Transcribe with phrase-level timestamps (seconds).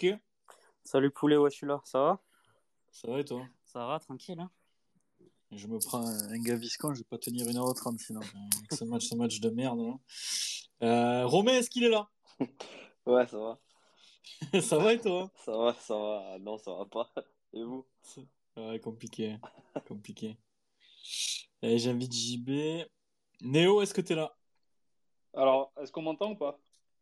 [0.00, 0.06] Ok,
[0.84, 1.80] Salut poulet, ouais, je suis là.
[1.84, 2.22] Ça va?
[2.92, 3.44] Ça va et toi?
[3.64, 4.38] Ça va, tranquille.
[4.38, 4.48] Hein
[5.50, 8.20] Je me prends un Gaviscon, je vais pas tenir 1h30 sinon.
[8.20, 9.80] Avec ce match, ce match de merde.
[9.80, 9.94] Là.
[10.86, 12.08] Euh, Romain, est-ce qu'il est là?
[13.06, 13.58] Ouais, ça va.
[14.60, 15.32] Ça va et toi?
[15.44, 16.36] Ça va, ça va.
[16.38, 17.10] Non, ça va pas.
[17.54, 17.84] Et vous?
[18.56, 19.36] Ouais, compliqué.
[19.88, 20.36] compliqué.
[21.62, 22.86] Et J'invite JB.
[23.40, 24.36] Néo, est-ce que t'es là?
[25.34, 26.56] Alors, est-ce qu'on m'entend ou pas?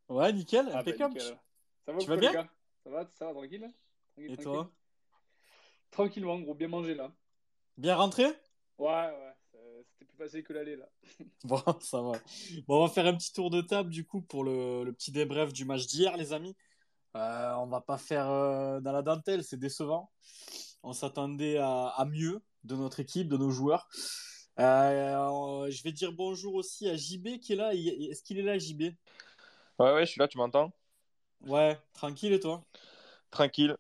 [0.08, 1.38] Ouais, nickel, Ah, bah, nickel.
[1.84, 2.30] Ça va Tu vas bien?
[2.30, 2.48] les gars?
[2.86, 3.68] Ça va, ça va, tranquille
[4.12, 4.44] Tranquille, Et tranquille.
[4.44, 4.70] toi?
[5.90, 7.10] Tranquillement, gros, bien mangé là.
[7.77, 8.27] Bien rentré?
[8.78, 10.88] Ouais, ouais, c'était plus facile que l'aller là.
[11.44, 12.12] Bon, ça va.
[12.68, 15.10] Bon, on va faire un petit tour de table du coup pour le, le petit
[15.10, 16.54] débrief du match d'hier, les amis.
[17.16, 20.12] Euh, on va pas faire euh, dans la dentelle, c'est décevant.
[20.84, 23.88] On s'attendait à, à mieux de notre équipe, de nos joueurs.
[24.60, 27.74] Euh, je vais dire bonjour aussi à JB qui est là.
[27.74, 28.82] Est-ce qu'il est là, JB
[29.80, 30.72] Ouais, ouais, je suis là, tu m'entends?
[31.42, 32.62] Ouais, tranquille et toi?
[33.30, 33.77] Tranquille.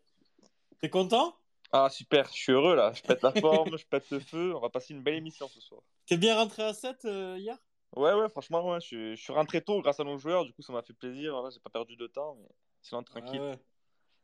[0.80, 1.34] T'es content?
[1.72, 2.92] Ah, super, je suis heureux là.
[2.92, 4.54] Je pète la forme, je pète le feu.
[4.54, 5.80] On va passer une belle émission ce soir.
[6.06, 7.56] T'es bien rentré à 7 euh, hier?
[7.96, 10.44] Ouais, ouais, franchement, ouais, je, suis- je suis rentré tôt grâce à nos joueurs.
[10.44, 11.32] Du coup, ça m'a fait plaisir.
[11.32, 12.48] Voilà, j'ai pas perdu de temps, mais
[12.82, 13.40] sinon, tranquille.
[13.42, 13.58] Ah ouais.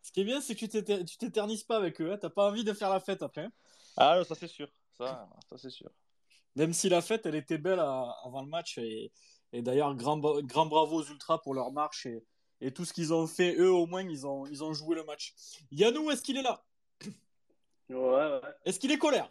[0.02, 2.12] Ce qui est bien, c'est que tu t'éter- tu t'éternises pas avec eux.
[2.12, 2.18] hein.
[2.18, 3.44] T'as pas envie de faire la fête après.
[3.44, 3.52] hein.
[3.96, 4.68] Ah, non, ça c'est sûr.
[4.98, 5.90] Ça, ça c'est sûr.
[6.56, 8.78] Même si la fête, elle était belle à- avant le match.
[8.78, 9.10] Et,
[9.52, 12.22] et d'ailleurs, grand, grand bravo aux Ultras pour leur marche et,
[12.62, 13.54] et tout ce qu'ils ont fait.
[13.58, 15.34] Eux, au moins, ils ont, ils ont joué le match.
[15.70, 16.64] Yannou, est-ce qu'il est là?
[17.90, 18.40] Ouais, ouais.
[18.64, 19.28] Est-ce qu'il est colère?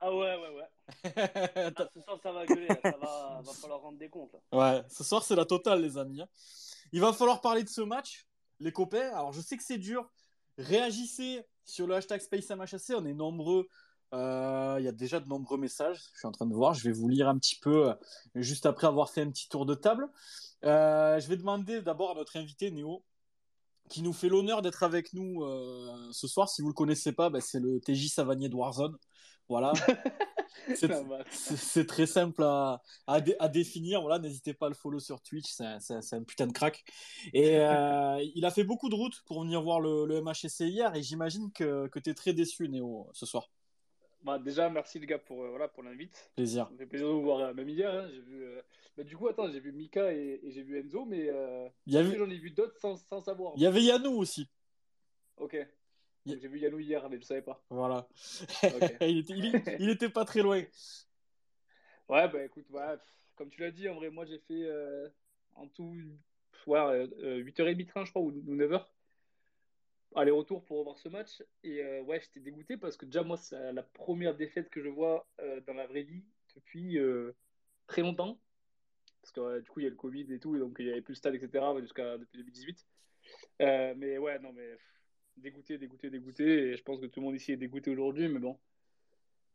[0.00, 0.68] Ah ouais, ouais, ouais.
[1.76, 2.76] Ah, ce soir, ça va gueuler, là.
[2.82, 4.32] ça va, va falloir rendre des comptes.
[4.34, 4.40] Là.
[4.76, 6.20] Ouais, ce soir, c'est la totale, les amis.
[6.20, 6.28] hein.
[6.92, 8.26] Il va falloir parler de ce match,
[8.60, 9.08] les copains.
[9.14, 10.10] Alors, je sais que c'est dur.
[10.58, 12.94] Réagissez sur le hashtag SpaceMHC.
[12.94, 13.68] On est nombreux.
[14.14, 16.00] Euh, Il y a déjà de nombreux messages.
[16.14, 16.74] Je suis en train de voir.
[16.74, 17.94] Je vais vous lire un petit peu euh,
[18.34, 20.08] juste après avoir fait un petit tour de table.
[20.64, 23.04] Euh, je vais demander d'abord à notre invité, Néo,
[23.88, 25.44] qui nous fait l'honneur d'être avec nous
[26.12, 26.48] ce soir.
[26.48, 28.96] Si vous le connaissez pas, bah, c'est le TJ Savanier de Warzone.
[29.48, 29.72] Voilà.
[31.30, 34.00] C'est- très simple à, à, dé- à définir.
[34.00, 35.64] Voilà, n'hésitez pas à le follow sur Twitch, c'est
[36.14, 36.84] un, putain de crack.
[37.32, 40.94] Et euh, il a fait beaucoup de routes pour venir voir le, le MHSC hier,
[40.96, 43.48] et j'imagine que, que tu es très déçu, Néo, ce soir.
[44.26, 46.32] Bah, déjà, merci les gars pour, euh, voilà, pour l'invite.
[46.34, 46.64] Plaisir.
[46.66, 47.94] Ça me fait plaisir de vous voir, euh, même hier.
[47.94, 48.60] hein, j'ai vu, euh,
[48.96, 52.28] bah, du coup, attends, j'ai vu Mika et, et j'ai vu Enzo, mais euh, j'en
[52.28, 53.52] ai vu d'autres sans, sans savoir.
[53.56, 54.48] il y avait Yannou aussi.
[55.36, 55.56] Ok.
[56.26, 57.62] J'ai vu Yannou hier, mais je savais pas.
[57.70, 58.08] Voilà.
[59.00, 60.60] Il, était, il, il était pas très loin.
[62.08, 63.00] Ouais, bah écoute, pff,
[63.36, 64.68] comme tu l'as dit, en vrai, moi j'ai fait
[65.54, 65.94] en tout
[66.50, 68.84] pff, ouais, euh, 8h30 train, je crois, ou 9h.
[70.14, 71.42] Aller-retour pour revoir ce match.
[71.62, 74.88] Et euh, ouais, j'étais dégoûté parce que déjà, moi, c'est la, première défaite que je
[74.88, 76.24] vois euh, dans la vraie vie
[76.54, 77.32] depuis euh,
[77.86, 78.38] très longtemps.
[79.20, 80.92] Parce que du coup, il y a le Covid et tout, et donc il n'y
[80.92, 81.64] avait plus le stade, etc.
[81.80, 82.86] jusqu'à depuis 2018.
[83.62, 84.78] Euh, mais ouais, non, mais
[85.36, 86.44] dégoûté, dégoûté, dégoûté.
[86.44, 88.58] Et je pense que tout le monde ici est dégoûté aujourd'hui, mais bon.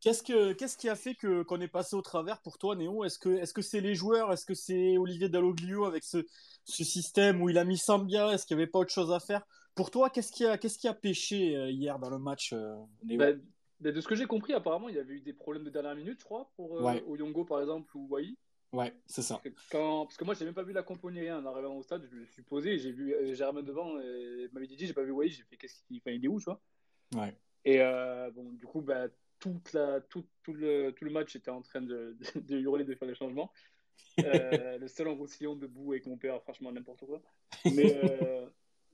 [0.01, 3.06] Qu'est-ce, que, qu'est-ce qui a fait que, qu'on est passé au travers pour toi, Néo?
[3.06, 4.33] Est-ce que, est-ce que c'est les joueurs?
[4.33, 6.25] Est-ce que c'est Olivier Dalloglio avec ce,
[6.66, 8.33] ce système où il a mis Sambia?
[8.33, 9.45] Est-ce qu'il n'y avait pas autre chose à faire?
[9.75, 12.75] Pour toi, qu'est-ce qui a, qu'est-ce qui a pêché euh, hier dans le match, euh,
[13.03, 13.31] Bah,
[13.79, 15.95] bah, de ce que j'ai compris, apparemment, il y avait eu des problèmes de dernière
[15.95, 17.03] minute, je crois, pour euh, Ouais.
[17.07, 18.35] Oyongo par exemple ou Wai.
[18.73, 19.41] Ouais, c'est ça.
[19.69, 20.05] Quand...
[20.05, 21.39] Parce que moi, j'ai même pas vu la compo ni rien.
[21.39, 24.77] En arrivant au stade, je me suis posé, j'ai vu Germain devant, et m'avait dit,
[24.77, 26.61] j'ai pas vu Wai, j'ai fait, qu'est-ce qu'il enfin, il est où, tu vois?
[27.15, 27.35] Ouais.
[27.65, 29.07] Et euh, bon, du coup, bah,
[29.39, 32.83] toute la, tout, tout, le, tout le match était en train de, de, de hurler,
[32.83, 33.51] de faire les changements.
[34.19, 37.21] Euh, le seul en roussillon debout avec mon père, franchement, n'importe quoi.
[37.65, 38.47] Mais euh,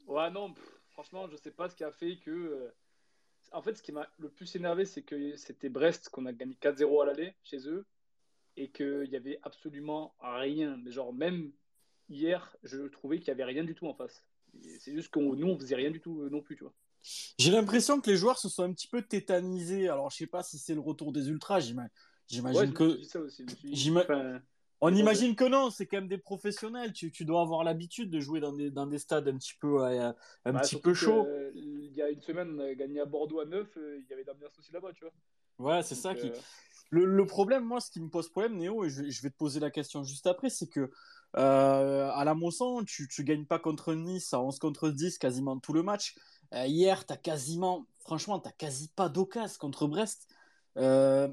[0.08, 2.32] ouais, non, pff, franchement, je sais pas ce qui a fait que.
[2.32, 2.70] euh,
[3.54, 6.56] En fait, ce qui m'a le plus énervé, c'est que c'était Brest qu'on a gagné
[6.60, 7.86] 4-0 à l'aller chez eux
[8.58, 10.76] et qu'il y avait absolument rien.
[10.84, 11.52] Mais genre, même
[12.10, 14.24] hier, je trouvais qu'il y avait rien du tout en face.
[14.64, 16.74] Et C'est juste que nous, on faisait rien du tout euh, non plus, tu vois.
[17.38, 19.88] J'ai l'impression que les joueurs se sont un petit peu tétanisés.
[19.88, 21.60] Alors, je sais pas si c'est le retour des ultras.
[21.62, 21.88] j'ima-
[22.28, 22.90] J'imagine Ouais, je me que.
[22.90, 23.44] suis dit ça aussi.
[23.48, 24.42] je me suis dit, j'ima- enfin,
[24.82, 26.94] On imagine que non, c'est quand même des professionnels.
[26.94, 29.84] Tu, tu dois avoir l'habitude de jouer dans des, dans des stades un petit peu,
[29.84, 30.12] euh,
[30.46, 31.26] un bah, petit peu chaud.
[31.26, 34.10] euh, il y a une semaine, on a gagné à Bordeaux à 9, euh, il
[34.10, 35.14] y avait l'ambiance aussi là-bas, tu vois.
[35.60, 36.28] Ouais, c'est ça qui.
[36.28, 36.40] euh,
[36.92, 39.30] Le, le problème, moi, ce qui me pose problème, Néo, et je, vais- je vais
[39.30, 40.90] te poser la question juste après, c'est que
[41.38, 45.60] euh, à la Mosson, tu, tu gagnes pas contre Nice à 11 contre 10 quasiment
[45.60, 46.16] tout le match.
[46.54, 50.28] Euh, hier, t'as quasiment, franchement, t'as quasi pas d'occasion contre Brest.
[50.78, 51.28] Euh,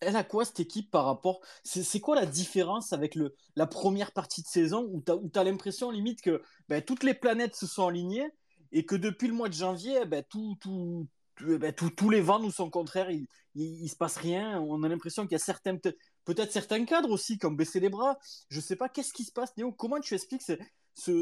[0.00, 4.12] elle a quoi cette équipe par rapport C'est quoi la différence avec le, la première
[4.12, 7.86] partie de saison où tu as, l'impression limite que ben, toutes les planètes se sont
[7.86, 8.28] alignées
[8.72, 11.06] et que depuis le mois de janvier, ben, tout, tout,
[11.36, 14.60] tout- ben, tout- tous les vents nous sont contraires, il, il, il se passe rien.
[14.60, 17.78] On a l'impression qu'il y a certains, peut- peut-être certains cadres aussi qui ont baissé
[17.78, 18.18] les bras.
[18.48, 19.70] Je sais pas qu'est-ce qui se passe, Néo.
[19.72, 20.58] Comment tu expliques ce-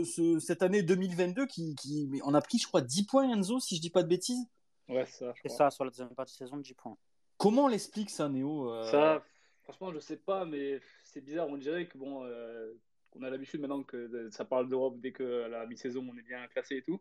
[0.05, 3.77] ce, cette année 2022 qui, qui, on a pris, je crois, 10 points, Enzo, si
[3.77, 4.45] je dis pas de bêtises?
[4.89, 5.33] Ouais, ça.
[5.43, 6.97] C'est ça, sur la deuxième partie de saison, 10 points.
[7.41, 9.25] Comment on l'explique ça, Néo euh Ça,
[9.63, 11.49] franchement, je sais pas, mais c'est bizarre.
[11.49, 12.73] On dirait que bon, euh,
[13.17, 16.47] on a l'habitude maintenant que ça parle d'Europe dès que la mi-saison on est bien
[16.49, 17.01] classé et tout.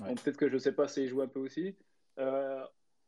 [0.00, 0.14] Ouais.
[0.14, 1.76] Peut-être que je sais pas, c'est jouer un peu aussi.
[2.18, 2.64] Euh,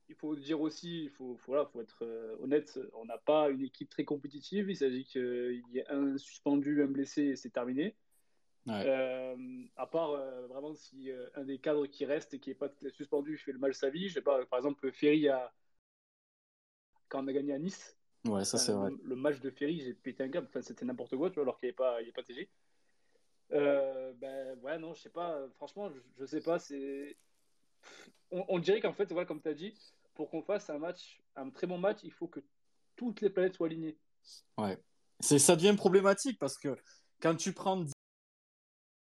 [0.09, 3.49] il faut dire aussi, il faut, faut, voilà, faut être euh, honnête, on n'a pas
[3.49, 4.71] une équipe très compétitive.
[4.71, 7.97] Il s'agit qu'il y ait un suspendu, un blessé et c'est terminé.
[8.67, 8.83] Ouais.
[8.85, 12.57] Euh, à part euh, vraiment si euh, un des cadres qui reste et qui n'est
[12.57, 14.09] pas suspendu fait le mal sa vie.
[14.09, 15.53] Je sais pas, par exemple, Ferry a...
[17.17, 17.97] quand on a gagné à Nice,
[18.27, 18.91] Ouais, ça c'est vrai.
[19.05, 20.49] le, match de Ferry, j'ai pété un câble.
[20.49, 22.23] Enfin, c'était n'importe quoi, tu vois, alors qu'il n'y avait pas, il y avait pas
[22.25, 22.51] TG.
[23.53, 25.47] Euh, ben ouais, non, je sais pas.
[25.55, 26.59] Franchement, je, je sais pas.
[26.59, 27.17] C'est,
[28.33, 29.75] on, on dirait qu'en fait, voilà, comme tu as dit,
[30.15, 32.41] pour qu'on fasse un match, un très bon match, il faut que
[32.97, 33.97] toutes les planètes soient alignées.
[34.59, 34.77] Ouais.
[35.21, 36.77] C'est, ça devient problématique parce que
[37.21, 37.85] quand tu prends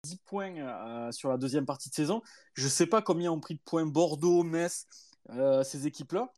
[0.04, 2.22] 10 points euh, sur la deuxième partie de saison,
[2.54, 4.88] je sais pas combien ont pris de points Bordeaux, Metz,
[5.32, 6.32] euh, ces équipes-là.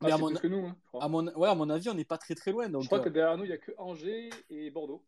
[0.00, 1.04] Ah, Mais à c'est mon, plus que nous, hein, je crois.
[1.04, 2.68] à, mon, ouais, à mon avis, on n'est pas très très loin.
[2.68, 5.04] Donc, je crois euh, que derrière nous, il n'y a que Angers et Bordeaux.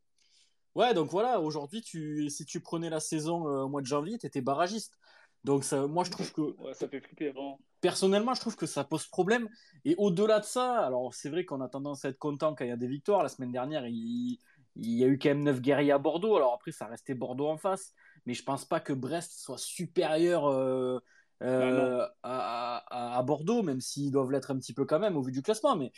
[0.75, 4.19] Ouais, donc voilà, aujourd'hui, tu, si tu prenais la saison euh, au mois de janvier,
[4.19, 4.99] tu étais barragiste.
[5.45, 7.59] Donc ça, moi, je trouve que, Ouais, ça fait flipper, vraiment.
[7.81, 9.49] personnellement, je trouve que ça pose problème.
[9.85, 12.69] Et au-delà de ça, alors c'est vrai qu'on a tendance à être content quand il
[12.69, 13.23] y a des victoires.
[13.23, 14.39] La semaine dernière, il,
[14.75, 16.37] il y a eu quand même 9 guerriers à Bordeaux.
[16.37, 17.95] Alors après, ça restait Bordeaux en face.
[18.27, 20.99] Mais je pense pas que Brest soit supérieur euh,
[21.43, 25.43] euh, à, Bordeaux, même s'ils doivent l'être un petit peu quand même au vu du
[25.43, 25.77] classement.
[25.77, 25.93] Mais,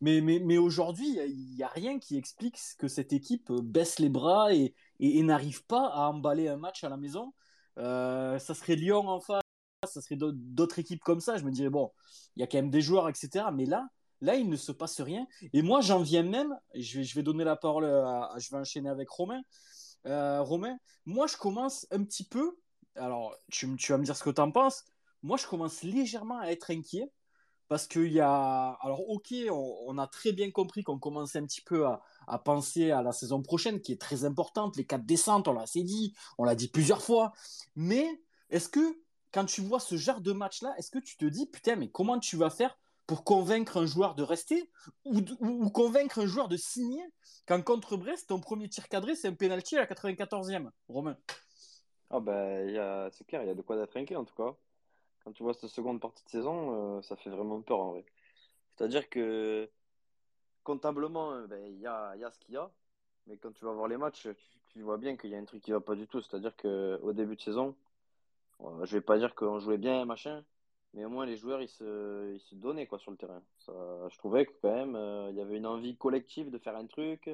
[0.00, 4.08] mais, mais, mais aujourd'hui, il n'y a rien qui explique que cette équipe baisse les
[4.08, 7.32] bras et, n'arrive pas à emballer un match à la maison.
[7.78, 9.42] Euh, ça serait Lyon en face,
[9.84, 11.36] ça serait d'autres- équipes comme ça.
[11.36, 11.92] Je me dirais, bon,
[12.36, 13.46] il y a quand même des joueurs, etc.
[13.52, 13.88] Mais là,
[14.20, 15.26] là, il ne se passe rien.
[15.52, 17.84] Et moi, j'en viens même, je vais, donner la parole
[18.38, 19.42] je vais enchaîner avec Romain.
[20.06, 22.58] Euh, Romain, moi, je commence un petit peu,
[22.96, 24.84] alors tu, vas me dire ce que tu en penses,
[25.22, 27.10] moi, je commence légèrement à être inquiet.
[27.68, 28.76] Parce qu'il y a.
[28.82, 33.00] Alors, ok, on, a très bien compris qu'on commençait un petit peu à, penser à
[33.00, 36.56] la saison prochaine, qui est très importante, les quatre descentes, on l'a dit, on l'a
[36.56, 37.32] dit plusieurs fois.
[37.76, 38.08] Mais
[38.50, 39.00] est-ce que,
[39.30, 42.18] quand tu vois ce genre de match-là, est-ce que tu te dis, putain, mais comment
[42.18, 42.76] tu vas faire
[43.06, 44.68] pour convaincre un joueur de rester
[45.04, 47.02] ou, convaincre un joueur de signer
[47.46, 51.16] quand contre Brest, ton premier tir cadré, c'est un penalty à la 94e, Romain?
[52.10, 54.54] Ah bah, c'est clair, il y a de quoi d'être en tout cas.
[55.24, 58.04] Quand tu vois cette seconde partie de saison, euh, ça fait vraiment peur en vrai.
[58.76, 59.70] C'est-à-dire que
[60.64, 62.70] comptablement, euh, ben, il y a, y a ce qu'il y a,
[63.26, 65.44] mais quand tu vas voir les matchs, tu, tu vois bien qu'il y a un
[65.44, 66.20] truc qui va pas du tout.
[66.22, 67.76] C'est-à-dire qu'au début de saison,
[68.62, 70.44] euh, je vais pas dire qu'on jouait bien, machin,
[70.94, 73.42] mais au moins les joueurs ils se, ils se donnaient quoi sur le terrain.
[73.58, 73.72] Ça,
[74.10, 76.86] je trouvais que quand même euh, il y avait une envie collective de faire un
[76.86, 77.30] truc,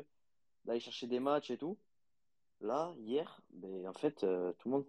[0.65, 1.79] d'aller chercher des matchs et tout.
[2.61, 4.87] Là, hier, ben, en fait, euh, tout le monde.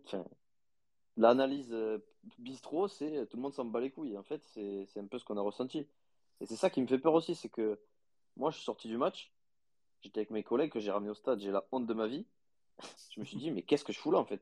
[1.18, 1.98] L'analyse euh,
[2.38, 4.18] bistrot, c'est tout le monde s'en bat les couilles.
[4.18, 5.88] En fait, c'est c'est un peu ce qu'on a ressenti.
[6.40, 7.80] Et c'est ça qui me fait peur aussi, c'est que
[8.36, 9.34] moi, je suis sorti du match,
[10.02, 12.26] j'étais avec mes collègues que j'ai ramenés au stade, j'ai la honte de ma vie.
[13.10, 14.42] Je me suis dit, mais qu'est-ce que je fous là en fait?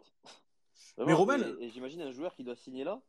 [0.98, 3.02] Vraiment, Mais Romain, et, et j'imagine un joueur qui doit signer là,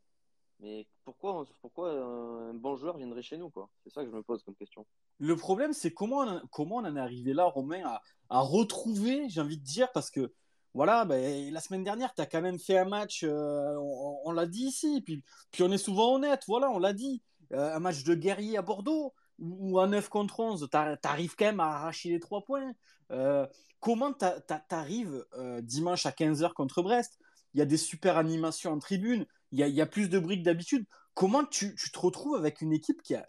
[0.61, 3.53] mais pourquoi, pourquoi un bon joueur viendrait chez nous?
[3.85, 4.87] C'est ça que je me pose comme question.
[5.19, 7.82] Le problème, c'est comment, on en- comment on en est arrivé là, Romain,
[8.29, 10.32] à, retrouver, j'ai envie de dire, parce que
[10.75, 13.76] voilà, ben, la semaine dernière, tu as quand même fait un match, euh,
[14.25, 17.22] on, l'a dit ici, puis, puis on est souvent honnête, voilà, on l'a dit,
[17.53, 21.46] euh, un match de guerrier à Bordeaux, où à 9 contre 11, tu arrives quand
[21.46, 22.72] même à arracher les 3 points.
[23.10, 23.46] Euh,
[23.81, 24.25] comment tu
[24.70, 25.25] arrives
[25.63, 27.19] dimanche à 15h contre Brest?
[27.55, 30.44] Il y a des super animations en tribune, il y a, plus de bruit que
[30.44, 30.86] d'habitude.
[31.15, 33.26] Comment tu, te retrouves avec une équipe qui a,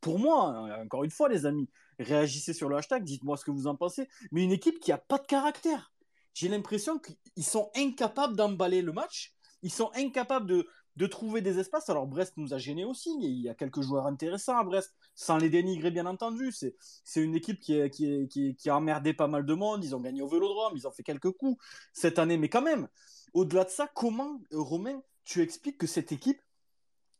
[0.00, 3.50] pour moi, hein, encore une fois, les amis, réagissez sur le hashtag, dites-moi ce que
[3.50, 5.92] vous en pensez, mais une équipe qui a pas de caractère.
[6.34, 11.88] J'ai l'impression qu'ils sont incapables d'emballer le match, ils sont incapables de, trouver des espaces.
[11.90, 15.36] Alors Brest nous a gênés aussi, il y a quelques joueurs intéressants à Brest, sans
[15.36, 16.52] les dénigrer bien entendu.
[16.52, 16.74] C'est,
[17.16, 20.76] une équipe qui, qui a emmerdé pas mal de monde, ils ont gagné au Vélodrome,
[20.76, 21.62] ils ont fait quelques coups
[21.92, 22.88] cette année, mais quand même,
[23.34, 26.40] au-delà de ça, comment, euh, Romain, tu expliques que cette équipe,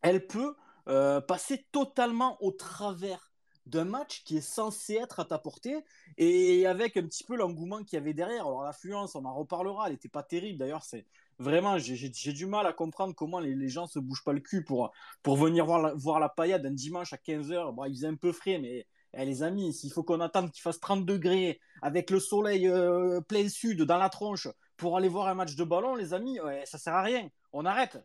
[0.00, 0.56] elle peut
[0.88, 3.30] euh, passer totalement au travers
[3.66, 5.76] d'un match qui est censé être à ta portée
[6.16, 8.46] et avec un petit peu l'engouement qu'il y avait derrière.
[8.46, 10.58] Alors l'affluence, on en reparlera, elle n'était pas terrible.
[10.58, 11.04] D'ailleurs, c'est
[11.38, 14.64] vraiment, j'ai- du mal à comprendre comment les, les gens se bougent pas le cul
[14.64, 14.90] pour,
[15.22, 17.74] pour venir voir la, voir la paillade un dimanche à 15h.
[17.74, 20.62] Bon, il faisait un peu frais, mais eh, les amis, s'il faut qu'on attende qu'il
[20.62, 25.28] fasse 30 degrés avec le soleil euh, plein sud dans la tronche pour aller voir
[25.28, 27.28] un match de ballon, les amis, ouais, ça sert à rien.
[27.52, 27.98] On arrête.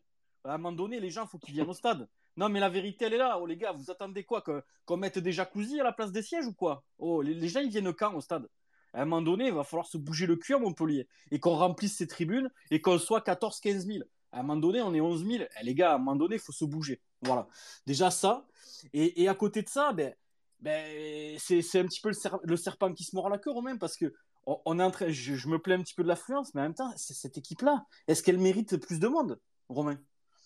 [0.44, 2.10] À un moment donné, les gens, faut qu'ils viennent au stade.
[2.36, 3.38] Non, mais la vérité, elle est là.
[3.40, 4.44] Oh, les gars, vous attendez quoi
[4.86, 6.84] Qu'on mette des jacuzzi à la place des sièges ou quoi?
[6.98, 8.50] Oh, les, gens, ils viennent quand au stade?
[8.92, 11.56] À un moment donné, il va falloir se bouger le cul à Montpellier et qu'on
[11.56, 14.04] remplisse ces tribunes et qu'on soit 14-15 000.
[14.32, 15.44] À un moment donné, on est 11 000.
[15.44, 17.02] Eh, les gars, à un moment donné, il faut se bouger.
[17.22, 17.48] Voilà.
[17.86, 18.46] Déjà ça.
[18.94, 20.14] Et, à côté de ça, ben,
[20.60, 23.78] ben, c'est un petit peu le, ser- le serpent qui se mord la queue, Romain,
[23.78, 24.12] parce que
[24.46, 27.38] on, est je, me plains un petit peu de l'affluence, mais en même temps, cette
[27.38, 29.98] équipe-là, est-ce qu'elle mérite plus de monde, Romain?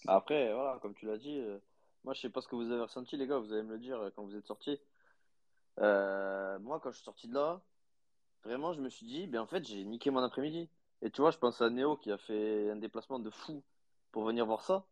[0.07, 1.59] Après, voilà, comme tu l'as dit, euh,
[2.03, 3.79] moi je sais pas ce que vous avez ressenti, les gars, vous allez me le
[3.79, 4.79] dire euh, quand vous êtes sortis.
[5.79, 7.61] Euh, moi, quand je suis sorti de là,
[8.43, 10.69] vraiment, je me suis dit, ben en fait, j'ai niqué mon après-midi.
[11.01, 13.63] Et tu vois, je pense à Néo qui a fait un déplacement de fou
[14.11, 14.85] pour venir voir ça.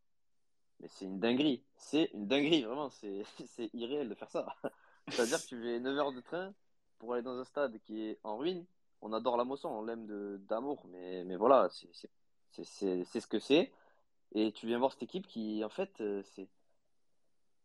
[0.80, 1.64] Mais c'est une dinguerie.
[1.78, 2.90] C'est une dinguerie, vraiment.
[2.90, 4.56] C'est c'est irréel de faire ça.
[5.08, 6.54] C'est-à-dire que tu fais 9 heures de train
[7.00, 8.66] pour aller dans un stade qui est en ruine.
[9.06, 10.08] On adore la Mosson, on l'aime
[10.50, 12.10] d'amour, mais, mais voilà, c'est
[12.64, 13.72] ce que c'est.
[14.34, 16.50] Et tu viens voir cette équipe qui, en fait, euh, c'est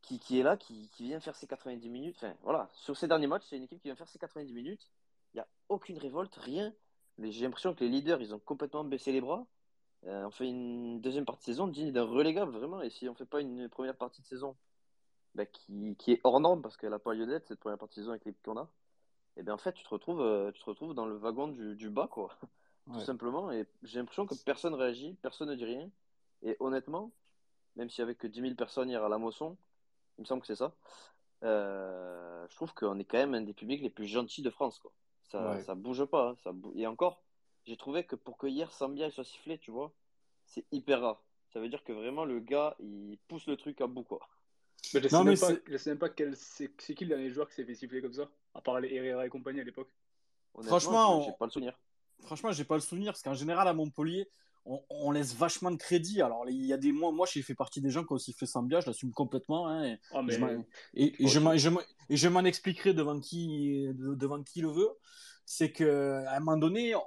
[0.03, 2.17] qui, qui est là, qui, vient faire ses 90 minutes.
[2.19, 4.91] Enfin, voilà, sur ces derniers matchs, c'est une équipe qui vient faire ses 90 minutes.
[5.33, 6.75] Il n'y a aucune révolte, rien.
[7.19, 9.47] J'ai l'impression que les leaders, ils ont complètement baissé les bras.
[10.05, 12.83] Euh, on fait une deuxième partie de saison digne d'un relégable, vraiment.
[12.83, 14.57] Et si on fait pas une première partie de saison
[15.35, 18.01] bah, qui, qui est hors norme, parce qu'elle n'a pas lieu d'être, cette première partie
[18.01, 18.71] de saison avec l'équipe qu'on a,
[19.41, 21.75] et bien en fait, tu te retrouves, euh, tu te retrouves dans le wagon du,
[21.75, 22.37] du bas, quoi.
[22.93, 23.51] Tout simplement.
[23.53, 25.91] Et j'ai l'impression que personne réagit, personne ne dit rien.
[26.43, 27.11] Et honnêtement,
[27.77, 29.57] même si avec que 10 000 personnes hier à la Mosson,
[30.19, 30.75] il me semble que c'est ça,
[31.45, 34.79] euh, je trouve qu'on est quand même un des publics les plus gentils de France,
[34.79, 34.93] quoi.
[35.31, 35.63] Ça, Ouais.
[35.63, 36.31] ça bouge pas.
[36.31, 37.23] hein, ça Et encore,
[37.65, 39.93] j'ai trouvé que pour que hier Sambia soit sifflé, tu vois,
[40.45, 41.23] c'est hyper rare.
[41.53, 44.21] Ça veut dire que vraiment le gars, il pousse le truc à bout, quoi.
[44.95, 46.95] Mais je sais Non, mais même pas, c'est- je sais même pas quel, c'est c'est
[46.95, 49.29] qui le dernier joueur qui s'est fait siffler comme ça, à part les Herrera et
[49.29, 49.91] compagnie à l'époque.
[50.65, 51.79] Franchement, j'ai- j'ai on- pas le souvenir.
[52.23, 54.29] Franchement, j'ai pas le souvenir parce qu'en général à Montpellier,
[54.67, 56.21] on, on laisse vachement de crédit.
[56.21, 58.47] Alors il y a des mois, moi j'ai fait partie des gens qui ont sifflé
[58.47, 59.69] Sambia, je l'assume complètement.
[59.69, 62.45] hein, et, mais je m'en- et- et je m'en- et je m'en- et je m'en
[62.45, 64.91] expliquerai devant qui, de- devant qui le veut.
[65.47, 66.99] C'est que à un moment donné, euh,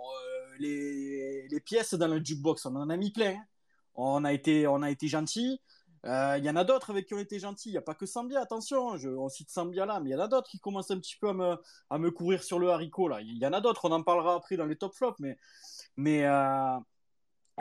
[0.60, 3.38] les, les pièces dans le jukebox, on en a mis plein.
[3.96, 5.62] On a été, on a été gentil.
[6.06, 7.70] Euh, Il y en a d'autres avec qui on était gentils.
[7.70, 8.98] Il n'y a pas que Sambia, attention.
[8.98, 11.16] Je, on cite Sambia là, mais il y en a d'autres qui commencent un petit
[11.18, 13.22] peu à me, courir sur le haricot là.
[13.22, 15.20] Il y en a d'autres, on en parlera après dans les top flops,
[15.96, 16.78] mais, euh,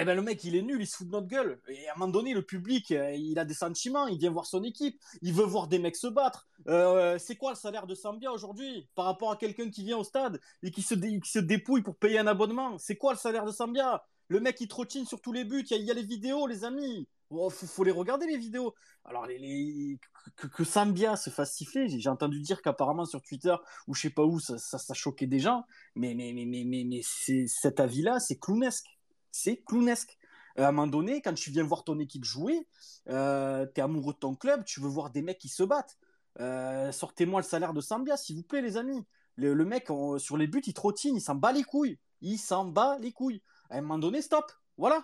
[0.01, 1.61] eh ben, le mec il est nul, il se fout de notre gueule.
[1.69, 4.47] Et à un moment donné, le public, euh, il a des sentiments, il vient voir
[4.47, 6.49] son équipe, il veut voir des mecs se battre.
[6.69, 10.05] Euh, c'est quoi le salaire de Sambia aujourd'hui par rapport à quelqu'un qui vient au
[10.05, 12.79] stade et qui se dépouille pour payer un abonnement?
[12.79, 14.03] C'est quoi le salaire de Sambia?
[14.29, 16.65] Le mec il trottine sur tous les buts, il y y a les vidéos, les
[16.65, 17.09] amis.
[17.31, 18.75] Oh, faut, faut les regarder les vidéos.
[19.05, 19.99] Alors les,
[20.37, 23.55] que, Sambia se fasse siffler, j'ai entendu dire qu'apparemment sur Twitter
[23.87, 25.65] ou je sais pas où ça, ça, choquait des gens,
[25.95, 28.99] mais mais mais mais mais, cet avis-là, c'est clownesque,
[29.31, 30.19] c'est clownesque.
[30.59, 32.67] Euh, à un moment donné, quand tu viens voir ton équipe jouer,
[33.09, 35.97] euh, t'es amoureux de ton club, tu veux voir des mecs qui se battent.
[36.41, 39.05] Euh, Sortez-moi le salaire de Sambia, s'il vous plaît, les amis.
[39.37, 39.89] Le, mec
[40.19, 43.43] sur les buts, il trottine, il s'en bat les couilles, il s'en bat les couilles.
[43.73, 45.03] À un moment donné, stop, voilà.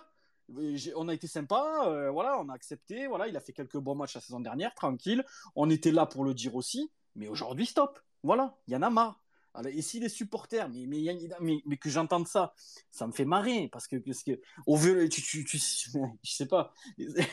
[0.73, 3.77] J'ai- On a été sympa, euh, voilà, on a accepté, voilà, il a fait quelques
[3.77, 5.25] bons matchs la saison dernière, tranquille.
[5.55, 7.99] On était là pour le dire aussi, mais aujourd'hui, stop.
[8.21, 9.23] Voilà, il y en a marre.
[9.55, 12.53] Alors, et si les supporters, mais, mais, mais, que j'entende ça,
[12.91, 15.45] ça me fait marrer parce que, parce que au vu, tu, tu,
[16.23, 16.71] je sais pas,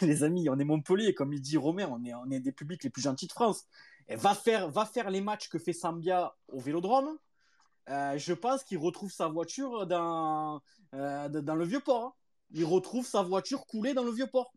[0.01, 2.91] les, amis, on est Montpellier, comme il dit Romain, on est, on des publics les
[2.91, 3.67] plus gentils de France.
[4.09, 7.19] Va faire, va faire les matchs que fait Sambia au Vélodrome.
[7.89, 10.61] Euh, je pense qu'il retrouve sa voiture dans,
[10.95, 12.05] euh, dans le vieux port.
[12.05, 12.13] hein.
[12.53, 14.53] Il retrouve sa voiture coulée dans le vieux port.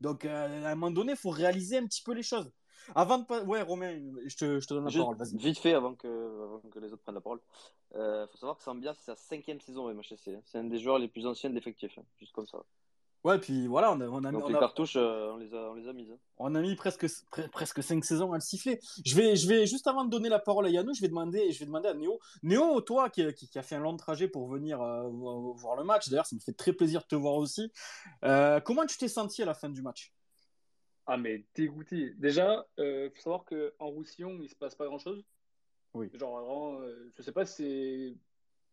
[0.00, 2.50] Donc, euh, à un moment donné, il faut réaliser un petit peu les choses.
[2.96, 3.44] Avant de.
[3.46, 3.96] Ouais, Romain,
[4.26, 6.08] je te, je te donne la parole, vite fait avant que,
[6.44, 7.40] avant que les autres prennent la parole.
[7.94, 10.28] Il faut savoir que Sambia, c'est sa cinquième saison au MHSC.
[10.34, 10.40] hein.
[10.44, 12.58] C'est un des joueurs les plus anciens de l'effectif, hein, juste comme ça.
[13.24, 15.54] Ouais, puis voilà, on a, on a, Donc on les a- cartouches, euh, on, les
[15.54, 16.10] a, on les a mises.
[16.10, 16.18] hein.
[16.38, 18.80] on a mis presque, pre- presque 5 saisons à le siffler.
[19.06, 21.52] Je vais, je vais, juste avant de donner la parole à Yannou, je vais demander,
[21.52, 22.18] je vais demander à Néo.
[22.42, 25.76] Néo, toi qui, qui, qui a fait un long trajet pour venir euh, vo- voir
[25.76, 27.70] le match, d'ailleurs, ça me fait très plaisir de te voir aussi.
[28.24, 30.12] Euh, comment tu t'es senti à la fin du match?
[31.06, 32.14] Ah, mais dégoûté.
[32.16, 35.24] Déjà, euh, faut savoir qu'en Roussillon, il se passe pas grand-chose.
[35.94, 36.10] Oui.
[36.14, 38.14] Genre, vraiment, euh, je sais pas si c'est.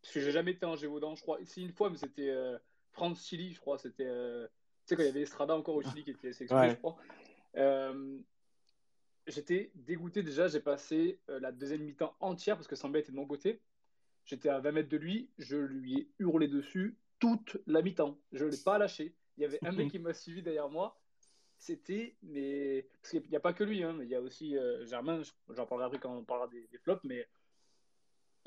[0.02, 1.38] Parce que j'ai jamais été en Gévaudan, je crois.
[1.44, 2.58] Si, une fois, mais c'était euh,
[2.92, 3.78] France Chili, je crois.
[3.78, 4.06] C'était.
[4.08, 4.48] euh,
[4.86, 6.72] Tu sais, quand il y avait Estrada encore au Chili qui était sélectionné, Ouais.
[6.72, 6.98] je crois.
[7.58, 8.20] Euh,
[9.28, 10.48] J'étais dégoûté déjà.
[10.48, 13.62] J'ai passé euh, la deuxième mi-temps entière parce que Samba était de mon côté.
[14.26, 15.30] J'étais à 20 mètres de lui.
[15.38, 18.18] Je lui ai hurlé dessus toute la mi-temps.
[18.32, 19.14] Je ne l'ai pas lâché.
[19.38, 21.00] Il y avait un mec qui m'a suivi derrière moi
[21.62, 24.56] c'était mais parce qu'il n'y a pas que lui hein, mais il y a aussi
[24.58, 27.28] euh, Germain j'en parlerai après quand on parlera des, des flops mais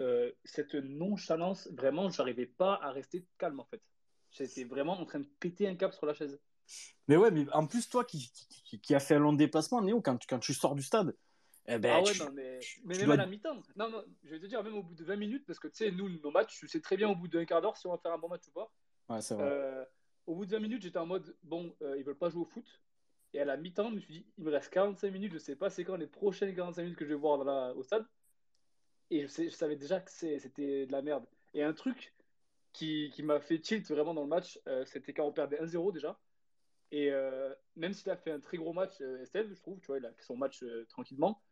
[0.01, 3.83] euh, cette nonchalance vraiment j'arrivais pas à rester calme en fait
[4.33, 6.41] j'étais vraiment en train de péter un cap sur la chaise
[7.09, 8.31] Mais ouais, mais en plus, toi qui,
[8.65, 11.15] qui, qui a fait un long déplacement, Néo, quand, tu- quand tu sors du stade,
[11.67, 13.61] Eh ben, ah ouais, tu- non, mais, mais tu même dois- à la mi-temps.
[13.77, 15.77] Non, non, je vais te dire, même au bout de 20 minutes, parce que tu
[15.77, 17.91] sais, nous, nos matchs, tu sais très bien au bout d'un quart d'heure si on
[17.91, 18.73] va faire un bon match ou pas.
[19.09, 19.45] Ouais, c'est vrai.
[19.45, 19.85] Euh,
[20.27, 22.47] au bout de 20 minutes, j'étais en mode, bon, euh, ils veulent pas jouer au
[22.47, 22.65] foot.
[23.35, 25.57] Et à la mi-temps, je me suis dit, il me reste 45 minutes, je sais
[25.57, 28.07] pas c'est quand les prochaines 45 minutes que je vais voir dans la- au stade.
[29.11, 31.25] Et je, sais- je savais déjà que c'était de la merde.
[31.55, 32.15] Et un truc
[32.73, 35.93] qui, qui m'a fait tilt vraiment dans le match, euh, c'était quand on perdait 1-0
[35.93, 36.19] déjà.
[36.91, 39.87] Et euh, même s'il a fait un très gros match, euh, Esteve, je trouve, tu
[39.87, 41.43] vois, il a fait son match tranquillement.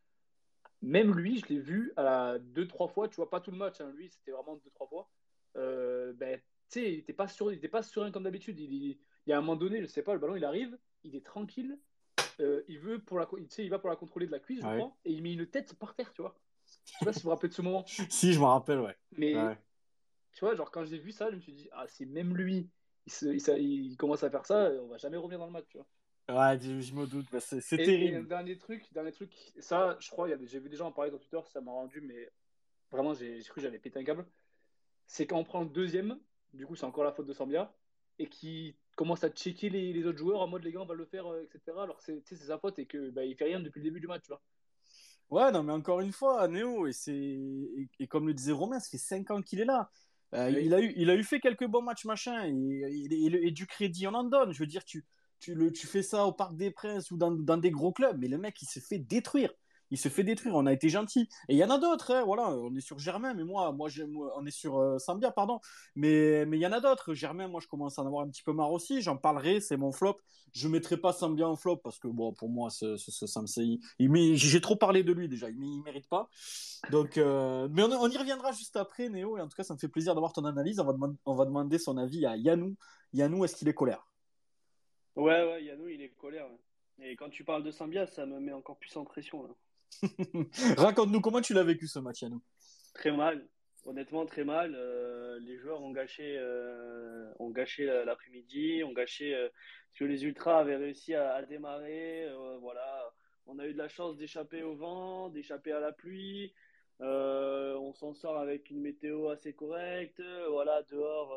[0.83, 3.81] Même lui, je l'ai vu à la 2-3 fois, tu vois, pas tout le match,
[3.81, 5.11] hein, lui, c'était vraiment 2-3 fois.
[5.55, 6.39] Ben,
[6.71, 8.59] tu sais, il était pas sur, il était pas serein comme d'habitude.
[8.61, 10.79] Il, il- il y a un moment donné, je sais pas, le ballon il arrive,
[11.05, 11.79] il est tranquille,
[12.41, 14.67] euh, il veut pour la, sais, il va pour la contrôler de la cuisse, je
[14.67, 14.77] ouais.
[14.77, 16.35] crois, et il met une tête par terre, tu vois.
[16.85, 18.97] Je sais pas si vous vous rappelez de ce moment, Si, je me rappelle, ouais.
[19.12, 19.59] mais Ouais.
[20.32, 22.68] Tu vois, genre quand j'ai vu ça, je me suis dit, ah, si même lui,
[23.06, 25.52] il, se- il, sa- il commence à faire ça, on va jamais revenir dans le
[25.52, 25.87] match, tu vois.
[26.28, 27.26] Ouais, je, me doute.
[27.32, 28.28] bah, c'est c'est Et, terrible.
[28.28, 31.40] dernier truc, dernier truc, ça, je crois, j'ai vu des gens en parler sur Twitter,
[31.52, 32.30] ça m'a rendu, mais
[32.90, 34.26] vraiment, j'ai cru que j'allais péter un câble.
[35.06, 36.18] C'est quand on prend le deuxième,
[36.52, 37.75] du coup, c'est encore la faute de Sambia,
[38.18, 40.94] et qui commence à checker les, les autres joueurs en mode les gars, on va
[40.94, 41.82] le faire, euh, etc.
[41.84, 44.00] Alors que c'est c'est sa faute et que bah, il fait rien depuis le début
[44.00, 44.42] du match, tu vois.
[45.30, 47.14] Ouais, non, mais encore une fois, Néo, et, c'est...
[47.14, 49.90] et, et comme le disait Romain, ça fait 5 ans qu'il est là.
[50.34, 50.62] Euh, Oui.
[50.66, 53.50] il, a eu, il a eu fait quelques bons matchs, machin, et, et- et- et
[53.50, 54.52] du crédit, on en donne.
[54.52, 55.04] Je veux dire, tu,
[55.40, 58.18] tu, le, tu fais ça au Parc des Princes ou dans, dans des gros clubs,
[58.20, 59.52] mais le mec, il se fait détruire.
[59.90, 61.28] Il se fait détruire, on a été gentil.
[61.49, 63.88] Et il y en a d'autres, hein, voilà, on est sur Germain, mais moi, moi,
[64.37, 65.61] on est sur euh, Sambia, pardon.
[65.97, 67.14] Mais il y en a d'autres.
[67.14, 69.02] Germain, moi, je commence à en avoir un petit peu marre aussi.
[69.02, 70.18] J'en parlerai, c'est mon flop.
[70.52, 72.97] Je mettrai pas Sambia en flop parce que, pour moi, ce,
[74.35, 76.28] j'ai trop parlé de lui déjà, il, il mérite pas.
[76.90, 79.37] Donc, euh, mais on, y reviendra juste après, Néo.
[79.37, 80.80] Et en tout cas, ça me fait plaisir d'avoir ton analyse.
[80.80, 82.76] On va, demander son avis à Yanou.
[83.12, 84.06] Yanou, est-ce qu'il est colère?
[85.16, 86.47] Ouais, ouais, Yannou, il est colère.
[87.02, 89.42] Et quand tu parles de Sambia, ça me met encore plus en pression.
[89.42, 89.50] Là.
[90.76, 92.40] Raconte-nous comment tu l'as vécu ce match, Yanou.
[92.94, 93.47] Très mal.
[93.87, 94.75] Honnêtement, très mal.
[94.76, 99.49] Euh, les joueurs ont gâché, euh, ont gâché la- l'après-midi, ont gâché euh,
[99.94, 102.25] que les Ultras avaient réussi à, démarrer.
[102.26, 103.11] euh, voilà,
[103.47, 106.52] on a eu de la chance d'échapper au vent, d'échapper à la pluie.
[107.00, 110.23] On s'en sort avec une météo assez correcte.
[110.50, 111.34] Voilà, dehors.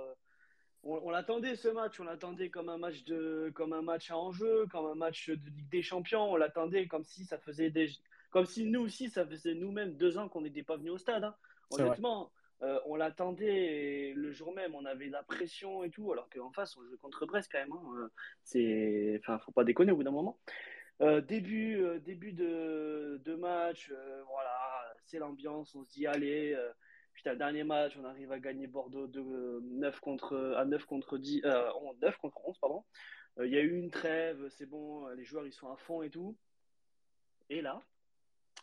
[0.83, 4.17] on, on l'attendait ce match, on l'attendait comme un match de, comme un match à
[4.17, 6.29] enjeu, comme un match de Ligue des Champions.
[6.31, 7.89] On l'attendait comme si ça faisait des,
[8.33, 11.23] comme si nous aussi ça faisait nous-mêmes deux ans qu'on n'était pas venus au stade.
[11.23, 11.35] hein.
[11.69, 12.31] Honnêtement,
[12.63, 16.75] euh, on l'attendait le jour même, on avait la pression et tout, alors qu'en face,
[16.75, 17.71] on jouait contre Brest quand même.
[17.71, 17.93] hein.
[17.99, 18.09] Euh,
[18.43, 20.39] C'est, enfin, faut pas déconner au bout d'un moment.
[21.01, 23.91] Euh, début, euh, début de, de match,
[24.27, 24.57] voilà,
[25.05, 25.75] c'est l'ambiance.
[25.75, 26.57] On se dit, allez,
[27.13, 31.41] putain, dernier match, on arrive à gagner Bordeaux de, 9 contre, à 9 contre 10,
[31.45, 31.69] euh,
[32.01, 32.83] 9 contre 11, pardon.
[33.39, 36.09] Il y a eu une trêve, c'est bon, les joueurs ils sont à fond et
[36.09, 36.35] tout.
[37.49, 37.83] Et là,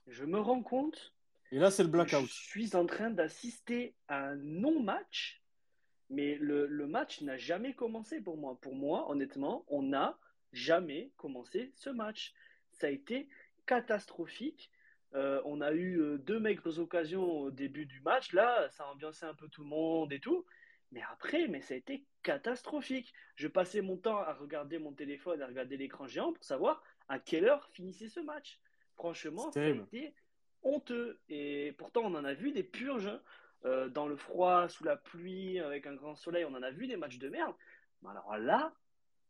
[0.06, 1.14] je me rends compte
[1.52, 2.28] Et là, c'est le je blackout.
[2.28, 5.42] suis en train d'assister à un non-match,
[6.08, 8.58] mais le, le match n'a jamais commencé pour moi.
[8.60, 10.18] Pour moi, honnêtement, on n'a
[10.52, 12.34] jamais commencé ce match.
[12.72, 13.28] Ça a été
[13.66, 14.70] catastrophique.
[15.14, 18.32] Euh, on a eu euh, deux maigres occasions au début du match.
[18.32, 20.46] Là, ça a ambiancé un peu tout le monde et tout.
[20.92, 23.12] Mais après, mais ça a été catastrophique.
[23.36, 27.18] Je passais mon temps à regarder mon téléphone, à regarder l'écran géant pour savoir à
[27.18, 28.60] quelle heure finissait ce match.
[29.00, 29.50] Franchement,
[29.88, 30.14] été
[30.62, 31.18] honteux.
[31.28, 33.06] Et pourtant, on en a vu des purges.
[33.08, 33.20] hein.
[33.66, 36.86] Euh, dans le froid, sous la pluie, avec un grand soleil, on en a vu
[36.86, 37.54] des matchs de merde.
[38.02, 38.72] Mais alors là,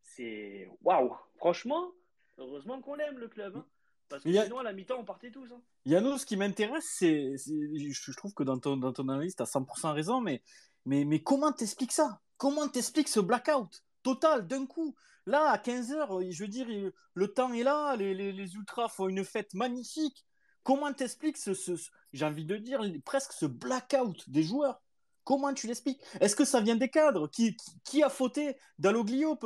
[0.01, 1.13] c'est waouh.
[1.37, 1.91] Franchement,
[2.37, 3.57] heureusement qu'on l'aime le club.
[3.57, 3.65] hein.
[4.07, 5.51] Parce que a- sinon, à la mi-temps, on partait tous.
[5.51, 5.61] hein.
[5.85, 9.41] Yannou, ce qui m'intéresse, c'est, je je trouve que dans ton, dans ton analyse, tu
[9.43, 10.41] as 100% raison, mais,
[10.85, 12.21] mais, mais comment t'expliques ça?
[12.37, 13.83] Comment t'expliques ce blackout?
[14.03, 14.95] Total d'un coup.
[15.25, 16.67] Là, à 15h, je veux dire,
[17.13, 20.25] le temps est là, les, ultras font une fête magnifique.
[20.63, 21.73] Comment t'expliques ce, ce,
[22.13, 24.81] j'ai envie de dire, presque ce blackout des joueurs?
[25.23, 26.01] Comment tu l'expliques?
[26.19, 27.29] Est-ce que ça vient des cadres?
[27.29, 29.37] Qui, a fauté Dalloglio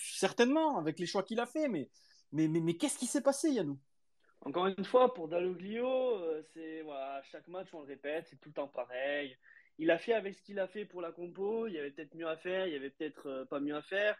[0.00, 1.90] Certainement, avec les choix qu'il a fait, mais,
[2.32, 3.78] mais, mais, qu'est-ce qui s'est passé, Yannou?
[4.42, 6.82] Encore une fois, pour Dalloglio, euh, c'est
[7.30, 9.36] chaque match, on le répète, c'est tout le temps pareil.
[9.78, 11.66] Il a fait avec ce qu'il a fait pour la compo.
[11.66, 13.82] Il y avait peut-être mieux à faire, il y avait peut-être euh, pas mieux à
[13.82, 14.16] faire.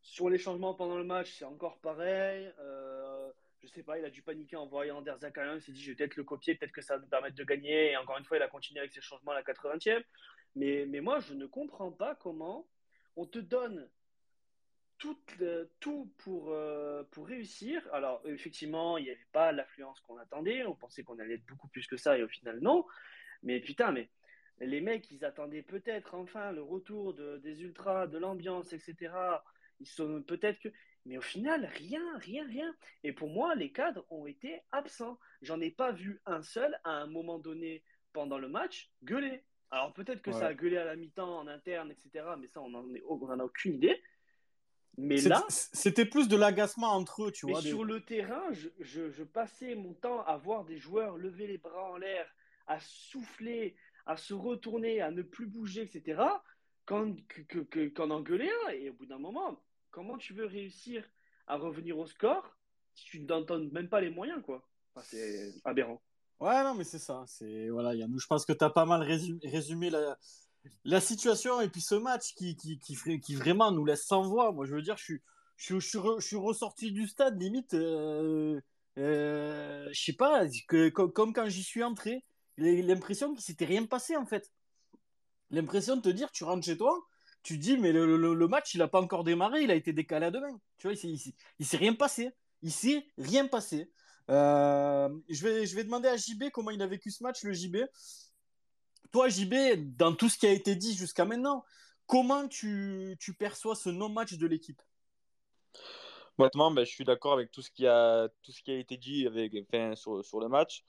[0.00, 2.52] Sur les changements pendant le match, c'est encore pareil.
[2.58, 5.54] Euh, je sais pas, il a dû paniquer en voyant Derzakarian.
[5.54, 7.44] Il s'est dit, je vais peut-être le copier, peut-être que ça va nous permettre de
[7.44, 7.92] gagner.
[7.92, 10.02] Et encore une fois, il a continué avec ses changements à la 80e.
[10.56, 12.68] Mais, mais moi, je ne comprends pas comment
[13.14, 13.88] on te donne
[14.98, 15.18] tout,
[15.80, 17.82] tout pour, euh, pour réussir.
[17.92, 20.64] Alors, effectivement, il n'y avait pas l'affluence qu'on attendait.
[20.64, 22.84] On pensait qu'on allait être beaucoup plus que ça, et au final, non.
[23.42, 24.08] Mais putain, mais
[24.60, 29.12] les mecs, ils attendaient peut-être enfin le retour de, des ultras, de l'ambiance, etc.
[29.80, 30.68] Ils sont peut-être que.
[31.04, 32.72] Mais au final, rien, rien, rien.
[33.02, 35.18] Et pour moi, les cadres ont été absents.
[35.40, 39.42] J'en ai pas vu un seul à un moment donné pendant le match gueuler.
[39.72, 40.38] Alors peut-être que Ouais.
[40.38, 42.24] ça a gueulé à la mi-temps, en interne, etc.
[42.38, 44.00] Mais ça, on n'en a aucune idée.
[44.98, 47.62] Mais là, C'était plus de l'agacement entre eux, tu mais vois.
[47.62, 51.46] des- sur le terrain, je, je- je passais mon temps à voir des joueurs lever
[51.46, 52.30] les bras en l'air,
[52.66, 53.74] à souffler,
[54.06, 56.22] à se retourner, à ne plus bouger, etc.
[56.84, 57.14] Quand,
[57.48, 58.70] que, qu'en engueuler un.
[58.70, 61.04] Et au bout d'un moment, comment tu veux réussir
[61.46, 62.56] à revenir au score
[62.94, 64.66] si tu n'en donnes même pas les moyens, quoi?
[65.02, 66.02] C'est aberrant.
[66.40, 67.24] Ouais, non, mais c'est ça.
[67.26, 69.90] C'est voilà, Yannou, je pense que tu as pas mal résumé,
[70.84, 74.52] la, situation et puis ce match qui, qui, vraiment nous laisse sans voix.
[74.52, 75.20] Moi, je veux dire, je suis,
[75.56, 78.60] je, suis- ressorti du stade limite, euh,
[78.98, 80.44] euh, je sais pas,
[80.92, 82.24] comme, comme quand j'y suis entré,
[82.62, 84.50] l'impression qu'il s'était rien passé en fait.
[85.50, 86.98] L'impression de te dire, tu rentres chez toi,
[87.42, 90.26] tu dis, mais le, le- match, il a pas encore démarré, il a été décalé
[90.26, 90.60] à demain.
[90.78, 92.30] Tu vois, il il s'est- rien passé.
[92.62, 93.90] Il s'est rien passé.
[94.30, 97.52] Euh, je, vais, je vais demander à JB comment il a vécu ce match, le
[97.52, 97.78] JB.
[99.10, 101.64] Toi, JB, dans tout ce qui a été dit jusqu'à maintenant,
[102.06, 104.80] comment tu, tu perçois ce non-match de l'équipe?
[106.38, 108.96] Honnêtement, ben, je suis d'accord avec tout ce qui a, tout ce qui a été
[108.96, 109.52] dit avec,
[109.96, 110.84] sur, sur le match.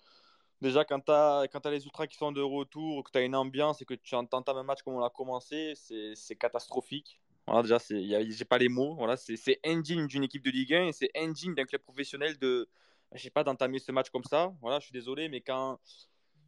[0.63, 3.35] Déjà, quand tu as, t'as les Ultras qui sont de retour, que tu as une
[3.35, 7.19] ambiance et que tu entends un match comme on l'a commencé, c'est catastrophique.
[7.45, 8.95] Voilà, déjà, j'ai pas les mots.
[8.95, 12.69] Voilà, c'est indigne d'une équipe de Ligue 1 et c'est indigne d'un club professionnel de,
[13.11, 14.53] je pas, d'entamer ce match comme ça.
[14.61, 15.79] Voilà, je suis désolé, mais quand,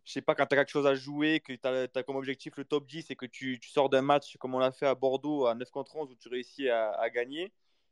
[0.06, 2.63] je pas, quand tu as quelque chose à jouer, que tu as, comme objectif le
[2.63, 5.45] top 10 et que tu, tu sors d'un match comme on l'a fait à Bordeaux
[5.45, 7.51] à 9 contre 11 où tu réussis à, gagner,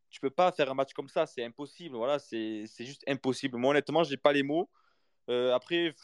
[0.10, 1.98] tu peux pas faire un match comme ça, c'est impossible.
[1.98, 3.58] Voilà, c'est juste impossible.
[3.58, 4.70] Moi, honnêtement, j'ai pas les mots.
[5.30, 5.96] Euh, après,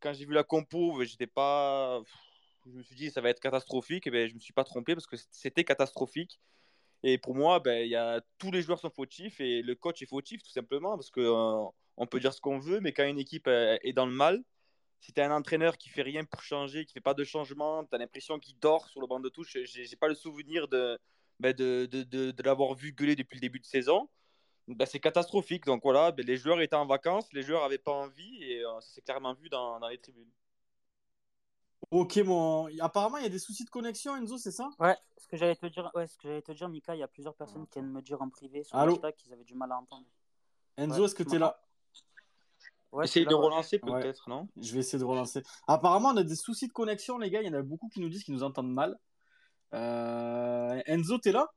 [0.00, 2.02] quand j'ai vu la compo, ben, j'étais pas.
[2.66, 4.06] Je me suis dit, ça va être catastrophique.
[4.06, 6.40] Et ben, je me suis pas trompé parce que c'était catastrophique.
[7.02, 10.06] Et pour moi, ben, y a, tous les joueurs sont fautifs et le coach est
[10.06, 10.96] fautif, tout simplement.
[10.96, 14.06] Parce que euh, peut dire ce qu'on veut, mais quand une équipe euh, est dans
[14.06, 14.42] le mal,
[15.00, 17.84] si tu as un entraîneur qui fait rien pour changer, qui fait pas de changement,
[17.84, 19.56] tu as l'impression qu'il dort sur le banc de touche.
[19.64, 23.60] J'ai pas le souvenir ben, de, de, de, de l'avoir vu gueuler depuis le début
[23.60, 24.08] de saison.
[24.66, 25.66] Ben, c'est catastrophique.
[25.66, 28.80] Donc voilà, ben, les joueurs étaient en vacances, les joueurs n'avaient pas envie et euh,
[28.80, 30.30] ça s'est clairement vu dans, dans les tribunes.
[31.90, 32.66] Ok, mon...
[32.80, 34.70] apparemment, il y a des soucis de connexion, Enzo, c'est ça?
[34.78, 37.02] Ouais, ce que j'allais te dire, ouais, ce que j'allais te dire, Mika, il y
[37.02, 38.94] a plusieurs personnes qui viennent me dire en privé sur Allô?
[38.94, 40.06] hashtag qu'ils avaient du mal à entendre.
[40.76, 41.60] Enzo, Ouais, est-ce que tu es là?
[42.90, 44.00] Ouais, Essaye de relancer Ouais.
[44.00, 44.48] peut-être, non?
[44.56, 45.42] Je vais essayer de relancer.
[45.66, 47.42] Apparemment, on a des soucis de connexion, les gars.
[47.42, 48.98] Il y en a beaucoup qui nous disent qu'ils nous entendent mal.
[49.74, 51.52] Euh, Enzo, t'es là?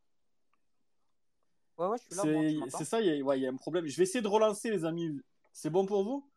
[1.78, 2.60] Ouais, ouais, je suis là.
[2.70, 3.86] C'est c'est ça, il y, a, ouais, il y a un problème.
[3.88, 5.20] Je vais essayer de relancer, les amis.
[5.52, 6.28] C'est bon pour vous?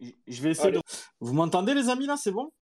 [0.00, 0.78] Je- vais essayer Allez.
[0.78, 0.82] de.
[1.20, 2.16] Vous m'entendez, les amis, là?
[2.16, 2.52] C'est bon?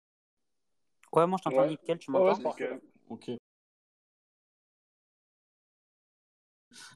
[1.12, 1.68] Ouais, moi je t'entends Ouais.
[1.70, 2.38] nickel, tu m'entends?
[2.38, 2.80] nickel.
[3.08, 3.30] Ok.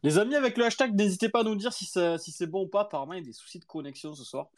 [0.03, 2.65] Les amis, avec le hashtag, n'hésitez pas à nous dire si, ça- si c'est bon
[2.65, 2.83] ou pas.
[2.83, 4.49] Apparemment, il y a des soucis de connexion ce soir.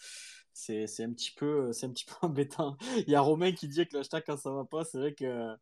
[0.58, 2.78] C'est un petit peu, c'est un petit peu embêtant.
[3.06, 5.14] Il y a Romain qui dit que le hashtag, quand ça va pas, c'est vrai
[5.14, 5.54] que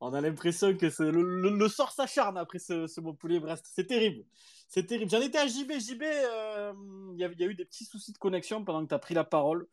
[0.00, 3.66] on a l'impression que le, sort s'acharne après ce, ce Montpellier-Brest.
[3.70, 4.24] C'est terrible.
[4.66, 5.10] C'est terrible.
[5.10, 5.72] J'en étais à JB.
[5.78, 6.72] JB, euh,
[7.12, 9.24] il y a- eu des petits soucis de connexion pendant que tu as pris la
[9.24, 9.68] parole.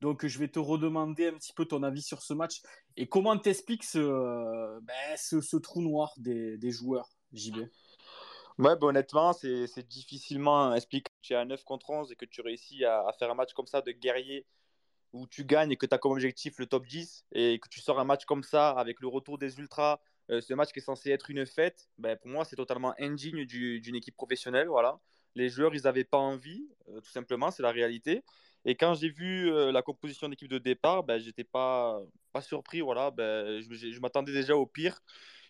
[0.00, 2.62] Donc, je vais te redemander un petit peu ton avis sur ce match
[2.96, 7.66] et comment t'expliques ce, euh, ben, trou noir des, des joueurs, JB.
[8.58, 11.14] Ouais, bah, honnêtement, c'est difficilement explicable.
[11.20, 13.66] Tu es à 9 contre 11 et que tu réussis à, faire un match comme
[13.66, 14.46] ça de guerrier
[15.12, 17.80] où tu gagnes et que tu as comme objectif le top 10 et que tu
[17.80, 20.82] sors un match comme ça avec le retour des Ultras, euh, ce match qui est
[20.82, 24.68] censé être une fête, ben, pour moi, c'est totalement indigne du- d'une équipe professionnelle.
[24.68, 25.00] Voilà.
[25.34, 28.22] Les joueurs, ils n'avaient pas envie, euh, tout simplement, c'est la réalité.
[28.64, 32.00] Et quand j'ai vu euh, la composition d'équipe de départ, ben, j'étais pas,
[32.32, 32.80] pas surpris.
[32.80, 33.10] Voilà.
[33.10, 35.00] Ben, je je m'attendais déjà au pire.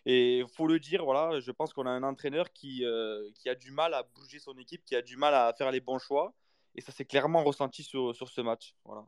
[0.09, 3.49] Et il faut le dire, voilà, je pense qu'on a un entraîneur qui, euh, qui
[3.49, 5.99] a du mal à bouger son équipe, qui a du mal à faire les bons
[5.99, 6.33] choix.
[6.75, 8.73] Et ça s'est clairement ressenti sur, sur ce match.
[8.85, 9.05] Voilà.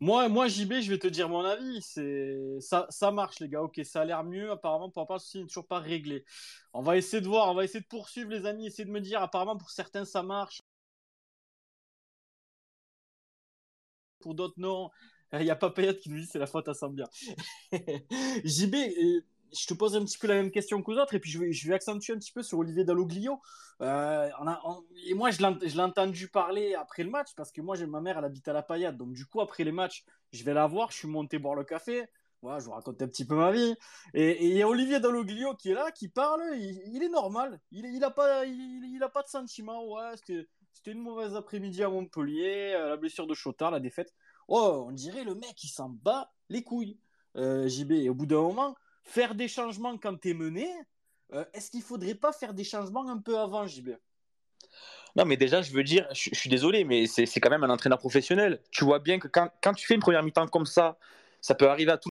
[0.00, 1.82] Moi, moi, JB, je vais te dire mon avis.
[1.82, 3.62] C'est ça, marche, les gars.
[3.62, 4.50] Ok, ça a l'air mieux.
[4.50, 6.24] Apparemment, pour pas souci n'est toujours pas réglé.
[6.72, 7.50] On va essayer de voir.
[7.50, 8.66] On va essayer de poursuivre, les amis.
[8.66, 9.20] Essayer de me dire.
[9.22, 10.62] Apparemment, pour certains, ça marche.
[14.20, 14.90] Pour d'autres, non.
[15.34, 17.08] Il n'y a pas Payet qui nous dit c'est la faute à Sambia.
[18.44, 19.20] JB, euh,
[19.52, 21.74] je te pose un petit peu la même question qu'aux autres et puis je vais,
[21.74, 23.40] accentuer un petit peu sur Olivier Dalloglio.
[23.80, 24.28] Euh,
[25.06, 28.24] et moi, je l'ai entendu parler après le match parce que moi, ma mère, elle
[28.24, 28.96] habite à la Paillade.
[28.96, 30.90] Donc, du coup, après les matchs, je vais la voir.
[30.90, 32.06] Je suis monté boire le café.
[32.40, 33.74] Voilà, je vous raconte un petit peu ma vie.
[34.14, 36.42] Et il y a Olivier Dalloglio qui est là, qui parle.
[36.56, 37.60] Il, est normal.
[37.70, 39.84] Il, il, a pas, il, pas de sentiment.
[39.86, 42.74] Ouais, c'était c'était une mauvaise après-midi à Montpellier.
[42.74, 44.12] euh, La blessure de Chotard, la défaite.
[44.48, 46.98] Oh, on dirait le mec, il s'en bat les couilles,
[47.36, 47.92] euh, JB.
[47.92, 50.68] Et au bout d'un moment, faire des changements quand t'es mené,
[51.32, 53.90] euh, est-ce qu'il faudrait pas faire des changements un peu avant, JB
[55.16, 57.98] Non, mais déjà, je veux dire, je, suis désolé, mais c'est quand même un entraîneur
[57.98, 58.60] professionnel.
[58.70, 60.98] Tu vois bien que quand, quand tu fais une première mi-temps comme ça,
[61.40, 62.10] ça peut arriver à tout.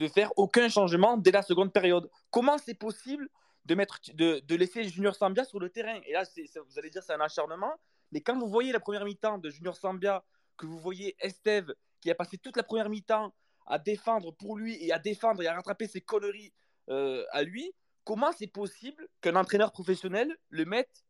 [0.00, 2.10] de faire aucun changement dès la seconde période.
[2.30, 3.28] Comment c'est possible
[3.64, 6.00] de, mettre, de, de laisser Junior Sambia sur le terrain?
[6.06, 6.24] Et là,
[6.68, 7.72] vous allez dire c'est un acharnement,
[8.12, 10.24] mais quand vous voyez la première mi-temps de Junior Sambia,
[10.56, 13.34] que vous voyez Esteve qui a passé toute la première mi-temps
[13.66, 16.52] à défendre pour lui et à défendre et à rattraper ses conneries
[16.90, 17.72] euh, à lui,
[18.04, 21.04] comment c'est possible qu'un entraîneur professionnel le mette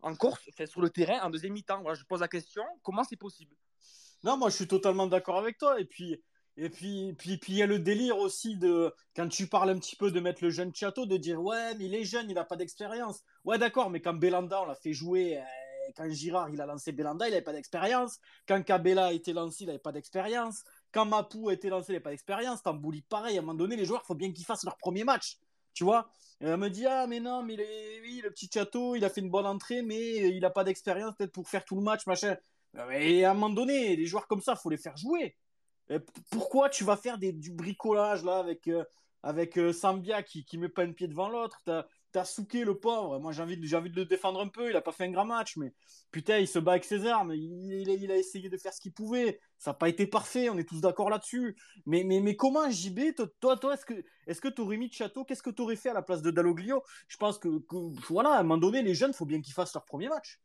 [0.00, 1.80] en course, sur le terrain en deuxième mi-temps?
[1.82, 3.54] Voilà, Je pose la question, comment c'est possible?
[4.24, 5.80] Non, moi je suis totalement d'accord avec toi.
[5.80, 6.20] Et puis,
[6.56, 9.78] et puis, puis, puis il y a le délire aussi de quand tu parles un
[9.78, 12.34] petit peu de mettre le jeune Chateau, de dire ouais, mais il est jeune, il
[12.34, 13.22] n'a pas d'expérience.
[13.44, 15.42] Ouais, d'accord, mais quand Belanda on l'a fait jouer, euh,
[15.96, 18.18] quand Girard il a lancé Belanda, il n'avait pas d'expérience.
[18.46, 20.64] Quand Cabella a été lancé, il n'avait pas d'expérience.
[20.92, 22.62] Quand Mapou a été lancé, il n'avait pas d'expérience.
[22.62, 23.36] Tambouli, pareil.
[23.36, 25.38] À un moment donné, les joueurs, il faut bien qu'ils fassent leur premier match.
[25.74, 26.08] Tu vois?
[26.40, 27.56] Elle me dit ah mais non, mais
[28.02, 31.14] oui, le petit Chateau, il a fait une bonne entrée, mais il n'a pas d'expérience
[31.16, 32.36] peut-être pour faire tout le match, machin.
[32.90, 35.36] Et à un moment donné, les joueurs comme ça, faut les faire jouer.
[35.88, 35.98] Et
[36.30, 38.84] pourquoi tu vas faire des, du bricolage là avec, euh,
[39.22, 41.60] avec euh, Sambia qui, qui met pas un pied devant l'autre?
[42.12, 43.18] T'as t'as Souquet, le pauvre.
[43.18, 44.70] Moi, j'ai envie, de- le défendre un peu.
[44.70, 45.72] Il a pas fait un grand match, mais
[46.10, 47.32] putain, il se bat avec ses armes.
[47.34, 49.40] Il, a, essayé de faire ce qu'il pouvait.
[49.58, 50.48] Ça n'a pas été parfait.
[50.48, 51.56] On est tous d'accord là-dessus.
[51.86, 55.76] Mais, comment, JB, toi, toi, est-ce que est-ce t'aurais mis de Château Qu'est-ce que t'aurais
[55.76, 56.82] fait à la place de Dalloglio?
[57.08, 57.48] Je pense que,
[58.08, 60.38] voilà, à un moment donné, les jeunes, faut bien qu'ils fassent leur premier match.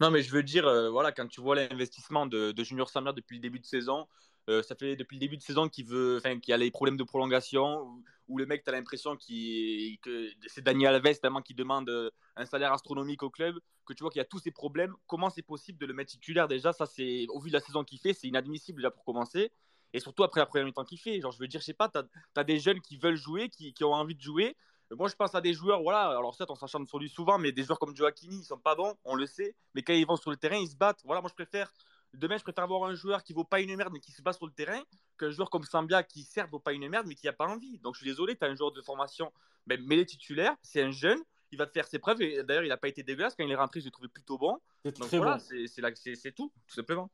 [0.00, 3.12] Non, mais je veux dire, euh, voilà, quand tu vois l'investissement de, de Junior Samir
[3.12, 4.06] depuis le début de saison,
[4.50, 6.96] euh, ça fait depuis le début de saison qu'il veut, qu'il y a les problèmes
[6.96, 11.88] de prolongation, où, le mec, tu as l'impression que c'est Daniel Alves tellement qu'il demande
[11.88, 14.94] euh, un salaire astronomique au club, que tu vois qu'il y a tous ces problèmes.
[15.06, 16.72] Comment c'est possible de le mettre titulaire déjà?
[16.72, 19.52] Ça, c'est au vu de la saison qu'il fait, c'est inadmissible déjà pour commencer.
[19.92, 21.20] Et surtout après la première mi-temps qu'il fait.
[21.20, 21.98] Genre, je veux dire, je sais pas, tu
[22.36, 24.56] as, des jeunes qui veulent jouer, qui, qui ont envie de jouer.
[24.92, 27.52] Moi, je pense à des joueurs, voilà, alors certes, on s'acharne sur lui souvent, mais
[27.52, 30.16] des joueurs comme Joaquini, ils sont pas bons, on le sait, mais quand ils vont
[30.16, 31.00] sur le terrain, ils se battent.
[31.04, 31.72] Voilà, moi, je préfère,
[32.14, 34.32] demain, je préfère avoir un joueur qui vaut pas une merde, mais qui se bat
[34.32, 34.82] sur le terrain,
[35.18, 37.78] qu'un joueur comme Sambia qui, certes, vaut pas une merde, mais qui a pas envie.
[37.78, 39.32] Donc, je suis désolé, tu as un joueur de formation,
[39.66, 41.20] ben, mais les titulaires, c'est un jeune,
[41.52, 43.50] il va te faire ses preuves, et d'ailleurs, il a pas été dégueulasse, quand il
[43.50, 44.58] est rentré, je l'ai trouvé plutôt bon.
[44.84, 45.44] C'est Donc, voilà, bon.
[45.44, 47.10] c'est tout, tout simplement.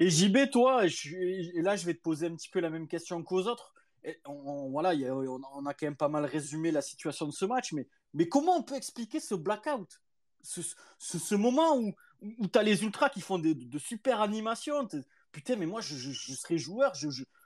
[0.00, 2.88] Et JB, toi, je- et là, je vais te poser un petit peu la même
[2.88, 3.74] question qu'aux autres.
[4.04, 6.82] Et on, on- voilà, y a- on, on a quand même pas mal résumé la
[6.82, 10.00] situation de ce match, mais, mais comment on peut expliquer ce blackout?
[10.40, 10.60] Ce,
[10.98, 11.94] ce, ce moment où,
[12.38, 14.88] où tu as les ultras qui font des- de, super animations.
[15.32, 16.92] Putain, mais moi, je, je, serais joueur,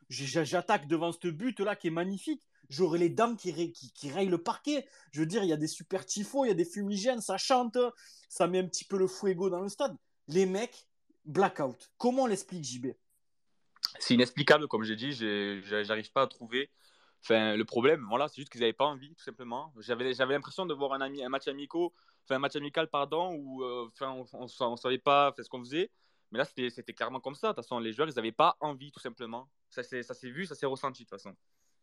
[0.08, 2.42] j'attaque devant ce but-là qui est magnifique.
[2.68, 4.86] J'aurais les dames qui, ray- qui, rayent le parquet.
[5.12, 7.38] Je veux dire, il y a des super tifos, il y a des fumigènes, ça
[7.38, 7.78] chante,
[8.28, 9.96] ça met un petit peu le fuego dans le stade.
[10.28, 10.86] Les mecs,
[11.24, 11.90] blackout.
[11.96, 12.88] Comment on l'explique, JB
[13.98, 16.70] c'est inexplicable, comme j'ai dit, j'arrive pas à trouver.
[17.30, 19.72] Le problème, voilà, c'est juste qu'ils n'avaient pas envie, tout simplement.
[19.78, 21.88] J'avais, j'avais l'impression de voir un, ami, un match amical,
[22.30, 24.24] un match amical, pardon, où euh, on,
[24.60, 25.90] on savait pas ce qu'on faisait.
[26.32, 27.48] Mais là, c'était, c'était clairement comme ça.
[27.48, 29.48] De toute façon, les joueurs, ils n'avaient pas envie, tout simplement.
[29.70, 31.34] Ça s'est, ça s'est vu, ça s'est ressenti, de toute façon.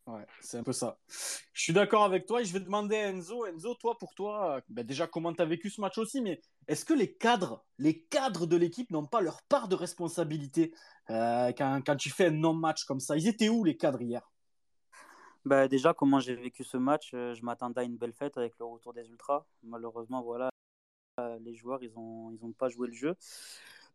[0.05, 0.99] Ouais, c'est un peu ça.
[1.53, 3.45] Je suis d'accord avec toi et je vais demander à Enzo.
[3.45, 6.83] Enzo, toi, pour toi, ben déjà, comment tu as vécu ce match aussi, mais est-ce
[6.83, 10.73] que les cadres, les cadres de l'équipe n'ont pas leur part de responsabilité
[11.09, 13.15] euh, quand, quand tu fais un non-match comme ça?
[13.15, 14.29] Ils étaient où, les cadres, hier?
[15.45, 18.57] Bah, déjà, comment j'ai vécu ce match, euh, je m'attendais à une belle fête avec
[18.59, 19.45] le retour des Ultras.
[19.63, 20.49] Malheureusement, voilà,
[21.19, 23.15] euh, les joueurs, ils n'ont ils ont pas joué le jeu.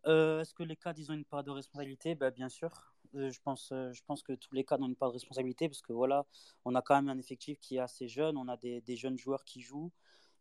[0.07, 2.15] Euh, Est-ce que les cadres, ils ont une part de responsabilité?
[2.15, 2.71] Bah, Bien sûr.
[3.15, 5.95] Je, pense, je pense que tous les cadres ont une part de responsabilité parce que
[5.95, 6.27] voilà,
[6.67, 9.17] on a quand même un effectif qui est assez jeune, on a des, des jeunes
[9.19, 9.91] joueurs qui jouent.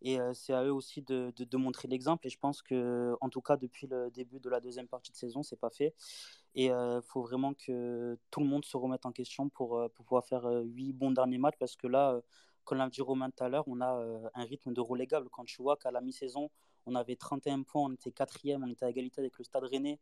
[0.02, 2.28] Et euh, c'est à eux aussi de, de, montrer l'exemple.
[2.28, 5.18] Et je pense que, en tout cas, depuis le début de la deuxième partie de
[5.18, 5.96] saison, c'est pas fait.
[6.56, 9.90] Et il euh, faut vraiment que tout le monde se remette en question pour, euh,
[9.90, 11.58] pour pouvoir faire huit bons derniers matchs.
[11.60, 12.20] Parce que là,
[12.64, 15.30] comme l'a dit Romain tout à l'heure, on a un rythme de relégable.
[15.32, 16.50] Quand tu vois qu'à la mi-saison,
[16.88, 20.00] on avait 31 points, on était quatrième, on était à égalité avec le Stade Rennais.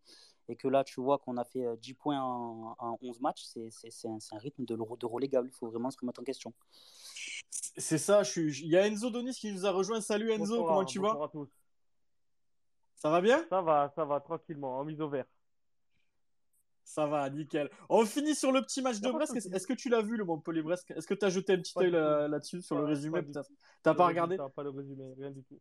[0.47, 3.43] Et que là, tu vois qu'on a fait 10 points en, en 11 matchs.
[3.43, 5.49] C'est un, un, rythme de, de relégable.
[5.51, 6.53] Il faut vraiment se remettre en question.
[7.77, 8.61] C'est ça, je suis...
[8.61, 9.99] il y a Enzo Donis qui nous a rejoint.
[9.99, 11.49] Salut Enzo, bonsoir, comment tu vas à tous.
[12.95, 13.45] Ça va bien?
[13.49, 15.25] Ça va, ça va, tranquillement, en mise au vert.
[16.83, 17.69] Ça va, nickel.
[17.89, 19.35] On finit sur le petit match de Brest.
[19.35, 21.89] Est-ce que tu l'as vu, le Montpellier-Brest Est-ce que tu as jeté un petit œil
[21.91, 23.21] là-dessus, là sur pas, le résumé?
[23.23, 23.49] peut-être
[23.81, 24.37] T'as pas regardé?
[24.37, 25.59] Pas le résumé, rien du tout.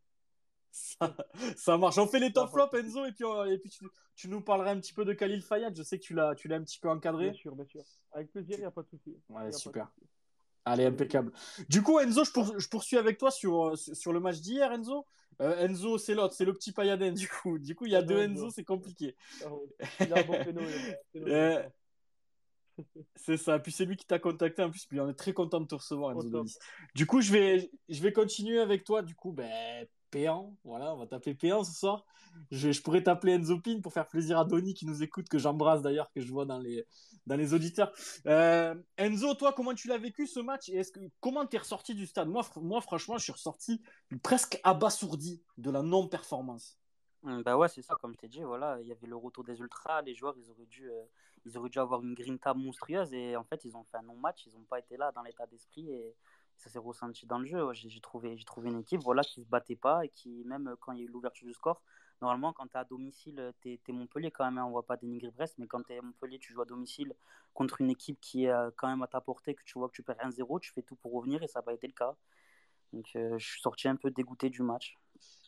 [0.77, 1.17] Ça,
[1.57, 1.99] ça, marche.
[1.99, 4.81] On fait les top flops, Enzo, et puis, et puis tu, tu, nous parleras un
[4.81, 5.73] petit peu de Khalil Fayad.
[5.77, 7.31] Je sais que tu l'as, tu l'as un petit peu encadré.
[7.31, 7.83] Bien sûr, bien sûr.
[8.11, 9.17] Avec plaisir, il n'y a pas de souci.
[9.29, 9.89] Ouais, super.
[10.65, 11.31] Allez, impeccable.
[11.69, 15.07] Du coup, Enzo, je, pour, je poursuis avec toi sur, sur le match d'hier, Enzo.
[15.41, 17.59] Euh, Enzo, c'est l'autre, c'est le petit Payadin, du coup.
[17.59, 19.15] Du coup, il y a deux Enzo, c'est compliqué.
[20.01, 20.63] Il a un bon péno,
[21.17, 21.63] euh,
[23.15, 23.59] C'est ça.
[23.59, 24.87] Puis c'est lui qui t'a contacté en plus.
[24.87, 26.45] Puis on est très content de te recevoir, Enzo.
[26.95, 29.03] Du coup, je vais, je vais continuer avec toi.
[29.03, 30.57] Du coup, ben, Péan.
[30.63, 32.05] Voilà, on va t'appeler Péan ce soir.
[32.53, 35.83] Je, pourrais t'appeler Enzo Pin pour faire plaisir à Donny qui nous écoute, que j'embrasse
[35.83, 36.87] d'ailleurs, que je vois dans les,
[37.27, 37.93] dans les auditeurs.
[38.27, 40.69] Euh, Enzo, toi, comment tu l'as vécu ce match?
[40.69, 42.29] Et est-ce comment t'es ressorti du stade?
[42.29, 43.83] Moi, moi, franchement, je suis ressorti
[44.23, 46.79] presque abasourdi de la non-performance.
[47.25, 49.43] Hum, Bah ouais, c'est ça, comme je t'ai dit, voilà, il y avait le retour
[49.43, 51.03] des ultras, les joueurs, ils auraient dû, euh,
[51.45, 54.47] ils auraient dû avoir une grinta monstrueuse et en fait, ils ont fait un non-match,
[54.47, 56.15] ils n'ont pas été là dans l'état d'esprit et
[56.59, 57.73] ça s'est ressenti dans le jeu.
[57.73, 60.93] J'ai trouvé, trouvé une équipe, voilà, qui se battait pas et qui, même euh, quand
[60.93, 61.83] il y a eu l'ouverture du score,
[62.23, 64.83] normalement, quand tu es à domicile, euh, t'es es Montpellier quand même, hein, on va
[64.83, 67.15] pas dénigrer Brest, mais quand tu es Montpellier, tu joues à domicile
[67.53, 69.95] contre une équipe qui est euh, quand même à ta portée, que tu vois que
[69.95, 72.15] tu perds 1-0, tu fais tout pour revenir et ça n'a pas été le cas.
[72.93, 74.97] Donc, je suis sorti un peu dégoûté du match.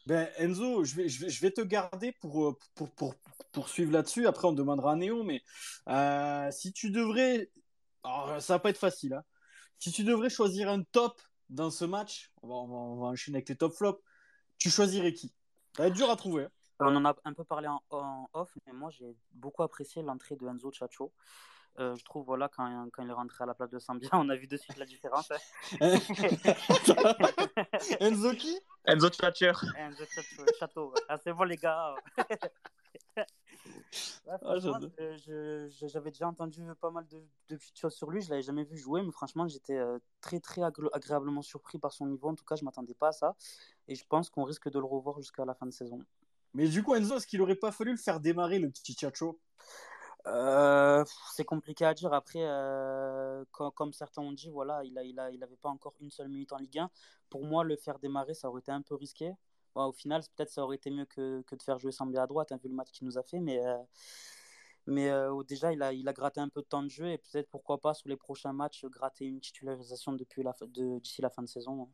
[0.06, 3.14] Ben, Enzo, je vais, je, vais, te garder pour, pour, pour,
[3.52, 4.26] pour suivre là-dessus.
[4.26, 5.42] Après, on demandera à Néo, mais
[6.50, 7.48] si tu devrais.
[8.02, 9.14] Alors, ça va pas être facile.
[9.14, 9.22] Hein.
[9.78, 13.06] Si tu devrais choisir un top dans ce match, on va, on va, on va
[13.08, 14.02] enchaîner avec les top flops,
[14.58, 15.32] tu choisirais qui?
[15.76, 16.44] Ça va être dur à trouver.
[16.44, 16.50] hein.
[16.80, 20.36] On en a un peu parlé en, en off, mais moi j'ai beaucoup apprécié l'entrée
[20.36, 21.12] de Enzo Chacho.
[21.78, 24.28] Euh, je trouve, voilà, quand, quand il est rentré à la place de Sambia, on
[24.30, 25.30] a vu de suite la différence.
[25.30, 25.36] hein?
[28.00, 28.58] Enzo qui?
[28.86, 29.52] Enzo Thatcher.
[29.76, 30.94] Enzo Chacho, Chateau.
[31.08, 31.94] Ah, c'est bon, les gars.
[34.26, 34.54] Ouais, Ah,
[35.00, 38.20] euh, J'avais déjà entendu pas mal de, de petites choses sur lui.
[38.20, 41.92] Je l'avais jamais vu jouer, mais franchement, j'étais euh, très très agré- agréablement surpris par
[41.92, 42.28] son niveau.
[42.28, 43.36] En tout cas, je m'attendais pas à ça.
[43.88, 46.00] Et je pense qu'on risque de le revoir jusqu'à la fin de saison.
[46.54, 49.38] Mais du coup, Enzo, est-ce qu'il aurait pas fallu le faire démarrer, le petit Chacho?
[50.26, 52.12] Euh, c'est compliqué à dire.
[52.12, 55.68] Après, euh, co- comme certains ont dit, voilà, il a, il a, il avait pas
[55.68, 56.90] encore une seule minute en Ligue 1.
[57.30, 59.32] Pour moi, le faire démarrer, ça aurait été un peu risqué.
[59.76, 62.26] Bon, au final, peut-être ça aurait été mieux que, que de faire jouer Sambia à
[62.26, 63.40] droite, hein, vu le match qu'il nous a fait.
[63.40, 63.76] Mais, euh,
[64.86, 67.18] mais euh, déjà, il a, il a gratté un peu de temps de jeu et
[67.18, 71.28] peut-être pourquoi pas sur les prochains matchs gratter une titularisation depuis la, de, d'ici la
[71.28, 71.82] fin de saison.
[71.82, 71.88] hein.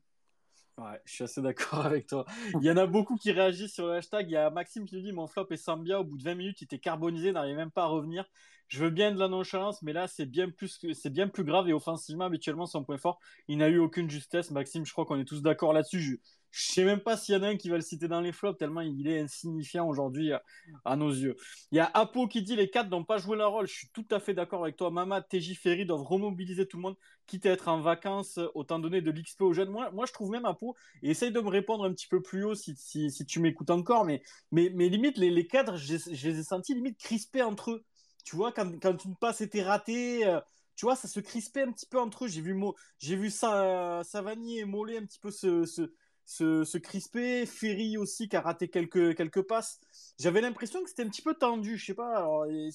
[0.79, 2.25] Ouais, je suis assez d'accord avec toi.
[2.55, 4.29] Il y en a beaucoup qui réagissent sur le hashtag.
[4.29, 5.99] Il y a Maxime qui nous dit Mon flop est Sambia.
[6.01, 8.31] Au bout de 20 minutes, il était carbonisé, n'arrivait même pas à revenir.
[8.69, 11.69] Je veux bien de la nonchalance, mais là, c'est bien plus, c'est bien plus grave.
[11.69, 14.51] Et offensivement, habituellement, son point fort, il n'a eu aucune justesse.
[14.51, 16.01] Maxime, je crois qu'on est tous d'accord là-dessus.
[16.01, 16.17] Je,
[16.51, 18.33] je sais même pas s'il y en a un qui va le citer dans les
[18.33, 20.43] flops, tellement il est insignifiant aujourd'hui à,
[20.85, 21.35] à nos yeux.
[21.71, 23.67] Il y a Apo qui dit Les quatre n'ont pas joué leur rôle.
[23.67, 24.91] Je suis tout à fait d'accord avec toi.
[24.91, 26.97] Mama, TJ, Ferry doivent remobiliser tout le monde,
[27.27, 29.71] quitte à être en vacances, autant donner de l'XP aux jeunes.
[29.71, 32.45] Moi, moi, je trouve même Apo, et essaye de me répondre un petit peu plus
[32.45, 35.97] haut si, si, si tu m'écoutes encore, mais, mais, mais limite, les, les cadres, je,
[35.97, 37.85] je les ai sentis limite crispés entre eux.
[38.25, 40.41] Tu vois, quand, quand une passe était ratée, euh,
[40.77, 42.29] tu vois, ça se crispait un petit peu entre eux.
[42.29, 42.57] J'ai vu,
[42.99, 45.93] j'ai vu ça, Savani et Mollet un petit peu se, se,
[46.25, 47.47] se, se crisper.
[47.47, 49.81] Ferry aussi qui a raté quelques, quelques passes.
[50.19, 51.77] J'avais l'impression que c'était un petit peu tendu.
[51.77, 52.27] Je sais pas.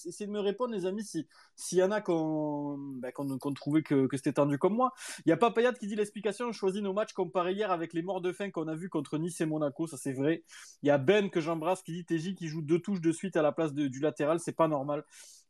[0.06, 3.54] Essayez de me répondre, les amis, si s'il y en a qu'on bah, qu'on qu'on
[3.54, 4.94] trouvait que, que c'était tendu comme moi.
[5.26, 8.02] Il y a Papayat qui dit l'explication, on choisit nos matchs comparé hier avec les
[8.04, 10.44] morts de faim qu'on a vu contre Nice et Monaco, ça c'est vrai.
[10.84, 13.38] Il y a Ben que j'embrasse qui dit TJ qui joue deux touches de suite
[13.38, 15.04] à la place du latéral, c'est pas normal.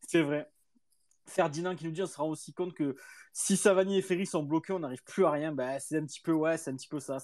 [0.06, 0.50] C'est vrai.
[1.28, 2.96] Ferdinand qui nous dit on se rend aussi compte que
[3.34, 5.52] si Savani et Ferry sont bloqués, on n'arrive plus à rien.
[5.52, 7.18] Ben, c'est un petit peu ouais, c'est un petit peu ça.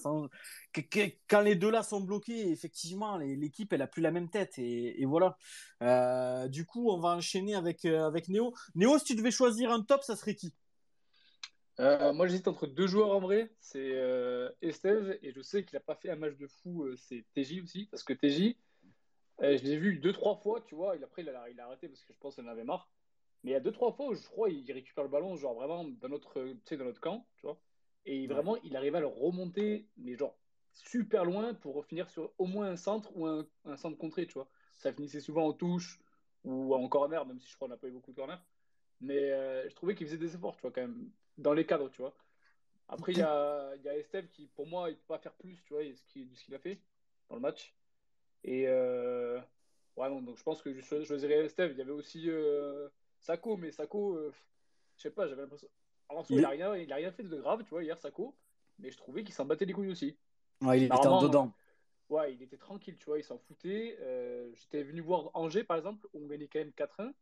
[1.27, 5.05] Quand les deux là sont bloqués, effectivement, l'équipe elle a plus la même tête et,
[5.05, 5.37] voilà.
[5.81, 8.53] Euh, du coup, on va enchaîner avec euh, avec Néo.
[8.75, 10.53] Néo, si tu devais choisir un top, ça serait qui?
[11.79, 13.51] Euh, moi, j'hésite entre deux joueurs en vrai.
[13.59, 17.61] C'est euh, et je sais qu'il n'a pas fait un match de fou, c'est TJ
[17.63, 17.87] aussi.
[17.89, 18.55] Parce que TJ,
[19.43, 20.95] euh, je l'ai vu deux, trois fois, tu vois.
[20.95, 22.91] Et après, il a, il a arrêté parce que je pense qu'il en avait marre.
[23.43, 25.53] Mais il y a deux, trois fois où je crois il récupère le ballon, genre
[25.55, 27.61] vraiment dans notre, dans notre camp, tu vois.
[28.05, 30.39] Et vraiment, il arrive à le remonter, mais genre
[30.73, 34.33] super loin pour finir sur au moins un centre ou un, un centre contré, tu
[34.33, 34.49] vois.
[34.77, 35.99] Ça finissait souvent en touche
[36.43, 38.45] ou en corner, même si je crois qu'on n'a pas eu beaucoup de corner.
[39.01, 41.89] Mais euh, je trouvais qu'il faisait des efforts, tu vois, quand même, dans les cadres,
[41.89, 42.15] tu vois.
[42.87, 45.35] Après, il y a, y a Esteve qui, pour moi, il ne peut pas faire
[45.37, 46.85] plus, tu vois, ce qu'il- de ce qu'il a fait
[47.29, 47.77] dans le match.
[48.43, 49.39] Et euh,
[49.97, 51.71] ouais, non, donc je pense que je cho- choisirais Esteve.
[51.71, 54.33] Il y avait aussi euh, Sako, mais Sako, euh,
[54.97, 55.69] je sais pas, j'avais l'impression.
[56.09, 58.35] En soi, Il n'a rien, il a rien fait de grave, tu vois, hier, Sako.
[58.79, 60.17] Mais je trouvais qu'il s'en battait les couilles aussi.
[60.61, 61.53] Ouais, il était en dedans.
[62.09, 63.97] Ouais, il était tranquille, tu vois, il s'en foutait.
[64.01, 67.13] Euh, J'étais venu voir Angers, par exemple, où on gagnait quand même 4-1.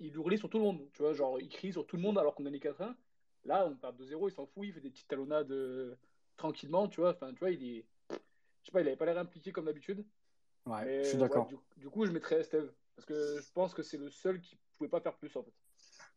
[0.00, 2.18] Il hurlait sur tout le monde, tu vois, genre, il crie sur tout le monde
[2.18, 2.96] alors qu'on gagnait 4-1.
[3.44, 5.94] Là, on perd 2-0, il s'en fout, il fait des petites talonnades euh,
[6.36, 7.10] tranquillement, tu vois.
[7.10, 7.84] Enfin, tu vois, il est.
[8.10, 10.04] Je sais pas, il avait pas l'air impliqué comme d'habitude.
[10.68, 11.46] Ouais, Mais, je suis ouais, d'accord.
[11.46, 12.70] du, du coup, je mettrais Esteve.
[12.96, 15.52] Parce que je pense que c'est le seul qui pouvait pas faire plus, en fait.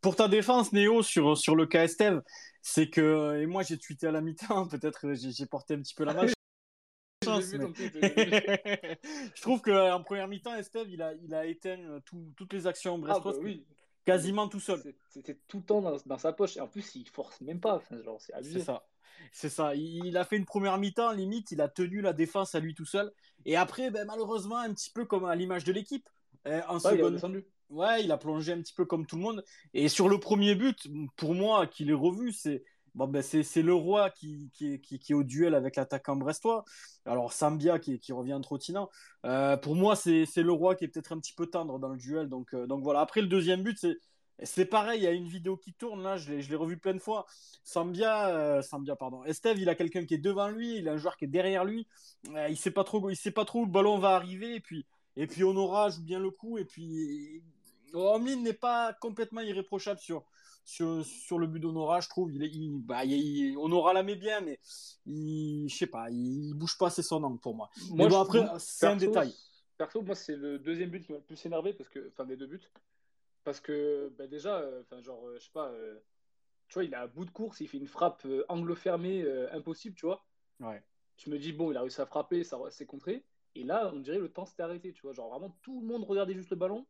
[0.02, 2.24] Pour ta défense, Néo, sur, sur le cas Esteve,
[2.64, 6.04] c'est que, et moi j'ai tweeté à la mi-temps, peut-être j'ai porté un petit peu
[6.06, 6.32] la mais-
[7.24, 7.76] j'ai vu.
[9.36, 12.66] je trouve qu'en première mi-temps, Esteve, il a, il a éteint euh, tout- toutes les
[12.66, 13.64] actions Ah, bah oui.
[14.06, 14.80] quasiment tout seul.
[14.82, 16.58] C'est- C'était tout le temps dans, dans sa poche.
[16.58, 17.76] Et en plus, il force même pas.
[17.76, 18.60] Enfin, genre, c'est C'est abusé.
[18.62, 18.88] ça.
[19.32, 19.76] C'est ça.
[19.76, 22.74] Il il a fait une première mi-temps, limite, il a tenu la défense à lui
[22.76, 23.11] tout seul.
[23.45, 26.07] Et après, ben, malheureusement, un petit peu comme à l'image de l'équipe.
[26.47, 27.45] euh, En Ouais, il est seconde, descendu.
[27.69, 29.43] ouais, il a plongé un petit peu comme tout le monde.
[29.74, 32.63] Et sur le premier but, pour moi, qui l'ai revu, c'est
[32.95, 35.76] bon, ben, c'est c'est le roi qui, qui, est- qui, qui est au duel avec
[35.78, 36.63] l'attaquant brestois.
[37.05, 38.89] Alors Sambia qui, qui revient en trottinant.
[39.26, 41.89] Euh, pour moi, c'est c'est le roi qui est peut-être un petit peu tendre dans
[41.89, 42.28] le duel.
[42.30, 42.99] Donc, euh, donc voilà.
[43.01, 43.97] Après, le deuxième but, c'est.
[44.43, 46.99] C'est pareil, il y a une vidéo qui tourne là, je l'ai revu plein de
[46.99, 47.27] fois.
[47.63, 49.23] Sambia, euh, Sambia, pardon.
[49.23, 51.63] Estève, il a quelqu'un qui est devant lui, il a un joueur qui est derrière
[51.63, 51.88] lui.
[52.34, 54.55] Euh, il sait pas trop, il sait pas trop où le ballon va arriver.
[54.55, 56.57] Et puis, et puis Honora joue bien le coup.
[56.57, 57.43] Et puis,
[57.93, 60.23] Omlin n'est pas complètement irréprochable sur,
[60.65, 62.34] sur, sur le but d'Honora, je trouve.
[62.34, 64.59] Il, est- il, bah, il, Honora la met bien, mais
[65.05, 67.69] il, je sais pas, il, bouge pas assez son angle pour moi.
[67.89, 69.34] Moi, mais bon, après, c'est un détail.
[69.77, 72.38] Perso, moi, c'est le deuxième but qui m'a le plus énervé, parce que, enfin, des
[72.38, 72.61] deux buts.
[73.44, 76.00] Parce que, bah, déjà, euh, enfin, genre, euh, je sais pas, euh,
[76.68, 79.96] tu vois, il est à bout de course, il fait une frappe angle fermé, impossible,
[79.96, 80.26] tu vois.
[80.60, 80.84] Ouais.
[81.18, 83.26] Je me dis, bon, il a réussi à frapper, ça s'est contré.
[83.56, 85.14] Et là, on dirait le temps s'était arrêté, tu vois.
[85.14, 86.86] Genre, vraiment, tout le monde regardait juste le ballon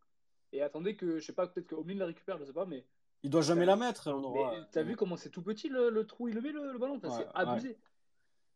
[0.51, 2.85] et attendait que, je sais pas, peut-être que Omlin la récupère, je sais pas, mais.
[3.23, 4.67] Il doit jamais la mettre, Mais Honora.
[4.71, 6.99] t'as vu comment c'est tout petit le, le trou, il le met le, le ballon,
[7.03, 7.77] Ouais, c'est abusé.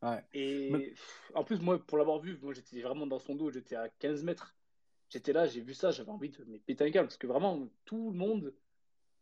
[0.01, 0.23] Ouais.
[0.33, 0.93] Et Mais-
[1.33, 4.23] en plus, moi, pour l'avoir vu, moi j'étais vraiment dans son dos, j'étais à 15
[4.23, 4.55] mètres.
[5.09, 7.67] J'étais là, j'ai vu ça, j'avais envie de me péter un câble parce que vraiment,
[7.85, 8.53] tout le monde,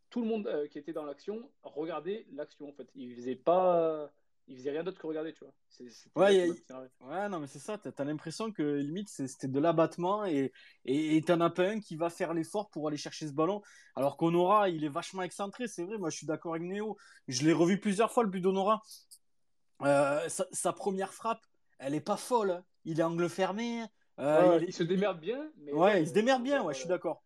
[0.10, 2.88] tout le monde euh, qui était dans l'action regardait l'action en fait.
[2.96, 4.12] Il faisait pas,
[4.48, 5.54] rien d'autre que regarder, tu vois.
[5.70, 7.06] C'était Ouais, a-.
[7.06, 7.78] Ouais, non, mais c'est ça.
[7.78, 10.52] T'as as, l'impression que limite c'était de l'abattement et
[10.86, 13.62] et et t'en as pas un qui va faire l'effort pour aller chercher ce ballon.
[13.96, 15.98] Alors qu'Honora, il est vachement excentré, c'est vrai.
[15.98, 16.98] Moi, je suis d'accord avec Néo.
[17.28, 18.82] Je l'ai revu plusieurs fois le but d'Honora.
[19.82, 21.42] Euh, sa, sa première frappe,
[21.80, 22.52] elle est pas folle.
[22.52, 22.64] hein.
[22.86, 23.84] Il est angle fermé.
[24.20, 26.58] Euh, Ouais, il se démerde bien, mais Ouais, il se démerde euh, bien.
[26.58, 27.24] genre, Ouais, je suis euh, d'accord.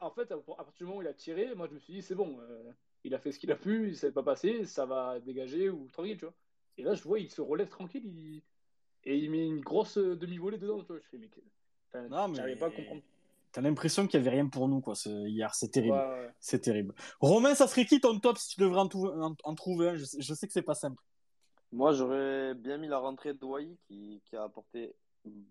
[0.00, 2.02] En fait, à partir du moment où il a tiré, moi je me suis dit,
[2.02, 2.70] c'est bon, euh,
[3.04, 5.88] il a fait ce qu'il a pu, il s'est pas passé, ça va dégager ou
[5.90, 6.34] tranquille, tu vois.
[6.76, 8.42] Et là, je vois, il se relève tranquille il-
[9.04, 10.98] et il met une grosse euh, demi-volée dedans, tu vois.
[11.00, 11.30] Je fais, mais.
[11.88, 13.02] Enfin, Non, mais j'arrivais pas à comprendre.
[13.52, 14.94] t'as l'impression qu'il y avait rien pour nous quoi.
[14.94, 15.96] ce- Hier, c'est terrible.
[15.96, 16.30] Ouais, ouais.
[16.40, 16.94] C'est terrible.
[17.20, 19.94] Romain, ça serait qui ton top si tu devrais en, tou- en- en trouver un?
[19.94, 21.02] Je sais, je sais que c'est pas simple.
[21.72, 24.94] Moi, j'aurais bien mis la rentrée de Wai qui, qui a apporté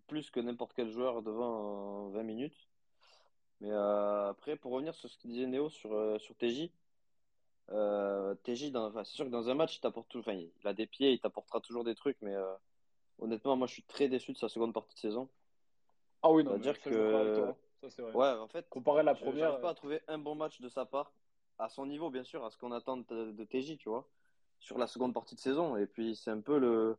[0.07, 2.67] plus que n'importe quel joueur devant en 20 minutes.
[3.61, 6.71] Mais euh, après, pour revenir sur ce que disait Néo sur, euh, sur TJ,
[7.71, 10.73] euh, TJ, enfin, c'est sûr que dans un match, il t'apporte tout, enfin, il a
[10.73, 12.53] des pieds, il t'apportera toujours des trucs, mais euh,
[13.19, 15.29] honnêtement, moi, je suis très déçu de sa seconde partie de saison.
[16.21, 17.53] Ah oui, non, mais C'est-à-dire ça, que-.
[17.81, 18.13] Ça, c'est vrai.
[18.13, 19.59] Ouais, en fait, Comparé à la première.
[19.59, 21.11] pas euh, à trouver un bon match de sa part,
[21.59, 24.07] à son niveau, bien sûr, à ce qu'on attend de, de TJ, tu vois,
[24.59, 25.77] sur la seconde partie de saison.
[25.77, 26.97] Et puis, c'est un peu le.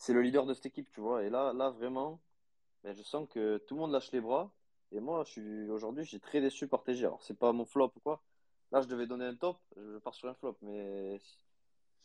[0.00, 1.22] C'est le leader de cette équipe, tu vois.
[1.24, 2.22] Et là, là vraiment,
[2.82, 4.50] ben, je sens que tout le monde lâche les bras.
[4.92, 7.04] Et moi, je suis aujourd'hui, suis très déçu par TJ.
[7.04, 8.22] Alors, c'est pas mon flop ou quoi.
[8.72, 10.56] Là, je devais donner un top, je pars sur un flop.
[10.62, 11.20] Mais.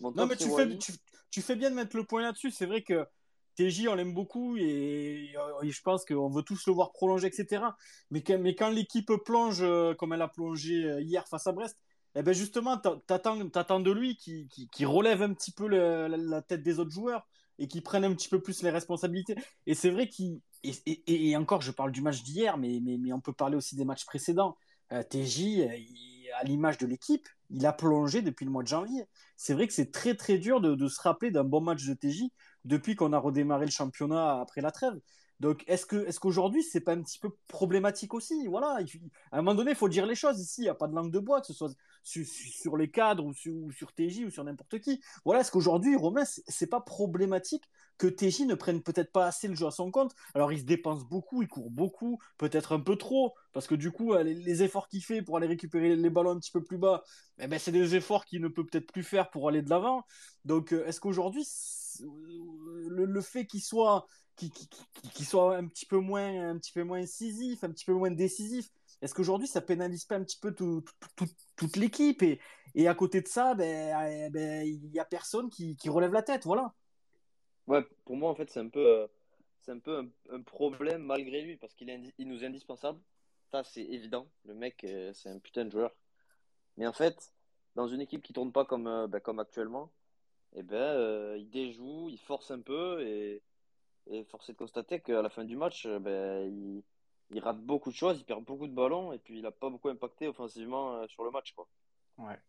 [0.01, 0.77] Mon Non, mais tu fais, Wally.
[0.77, 0.91] tu,
[1.31, 2.51] tu fais bien de mettre le point là-dessus.
[2.51, 3.07] C'est vrai que
[3.55, 7.27] TJ, on l'aime beaucoup et, euh, et je pense qu'on veut tous le voir prolonger,
[7.27, 7.63] etc.
[8.11, 11.53] Mais quand, mais quand l'équipe plonge euh, comme elle a plongé euh, hier face à
[11.53, 11.77] Brest,
[12.15, 15.67] eh ben justement, t'a- t'attends t'attends de lui qui, qui, qui relève un petit peu
[15.67, 17.25] le- la, la tête des autres joueurs
[17.59, 19.35] et qui prenne un petit peu plus les responsabilités.
[19.65, 20.41] Et c'est vrai qu'il.
[20.63, 23.75] Et, et- encore, je parle du match d'hier, mais, mais, mais on peut parler aussi
[23.75, 24.57] des matchs précédents.
[24.91, 25.67] Euh, TJ,
[26.39, 29.05] à l'image de l'équipe, il a plongé depuis le mois de janvier
[29.37, 31.93] c'est vrai que c'est très très dur de, de se rappeler d'un bon match de
[31.93, 32.31] TJ
[32.65, 34.93] depuis qu'on a redémarré le championnat après la trêve.
[35.39, 38.47] Donc est-ce que est-ce qu'aujourd'hui c'est pas un petit peu problématique aussi?
[38.47, 40.61] Voilà, il- à un moment donné, il faut dire les choses ici.
[40.61, 41.71] Il n'y a pas de langue de bois, que ce soit
[42.05, 45.01] sur, les cadres ou sur, ou TJ ou sur n'importe qui.
[45.25, 47.63] Voilà, est-ce qu'aujourd'hui, Romain, c'est pas problématique
[47.97, 50.15] que TJ ne prenne peut-être pas assez le jeu à son compte?
[50.33, 53.91] Alors il se dépense beaucoup, il court beaucoup, peut-être un peu trop, parce que du
[53.91, 56.77] coup, euh, les, efforts qu'il fait pour aller récupérer les ballons un petit peu plus
[56.77, 57.03] bas,
[57.39, 60.03] eh ben, c'est des efforts qu'il ne peut peut-être plus faire pour aller de l'avant.
[60.45, 66.49] Donc, euh, est-ce qu'aujourd'hui, c'est- le, fait qu'il soit, qu'il soit un petit peu moins,
[66.49, 68.69] un petit peu moins incisif, un petit peu moins décisif,
[69.01, 72.39] est-ce qu'aujourd'hui, ça pénalise pas un petit peu tout- tout- tout- toute l'équipe et,
[72.87, 76.45] à côté de ça, ben, eh ben, il y a personne qui, relève la tête,
[76.45, 76.73] voilà.
[77.67, 79.07] Ouais, pour moi, en fait, c'est un peu, euh,
[79.61, 82.99] c'est un problème malgré lui parce qu'il est il nous est indispensable.
[83.51, 84.27] Ça, c'est évident.
[84.45, 85.95] Le mec, euh, c'est un putain de joueur.
[86.77, 87.33] Mais en fait,
[87.75, 89.91] dans une équipe qui tourne pas comme, euh, ben, actuellement,
[90.55, 93.41] eh ben, il déjoue, il force un peu et,
[94.07, 96.83] et force est de constater qu'à la fin du match, ben, il,
[97.31, 99.69] il rate beaucoup de choses, il perd beaucoup de ballons et puis il a pas
[99.69, 101.67] beaucoup impacté offensivement euh, sur le match, quoi.
[102.17, 102.39] Ouais.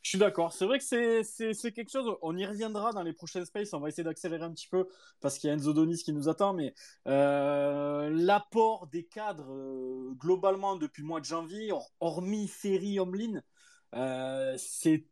[0.00, 0.52] Je suis d'accord.
[0.52, 2.16] C'est vrai que c'est, quelque chose.
[2.22, 3.74] On y reviendra dans les prochaines spaces.
[3.74, 4.88] On va essayer d'accélérer un petit peu
[5.20, 6.54] parce qu'il y a Enzo Donis qui nous attend.
[6.54, 6.72] Mais
[7.06, 13.42] euh, l'apport des cadres euh, globalement depuis le mois de janvier, hor- hormis Ferry, Omlin,
[13.94, 15.06] euh, c'est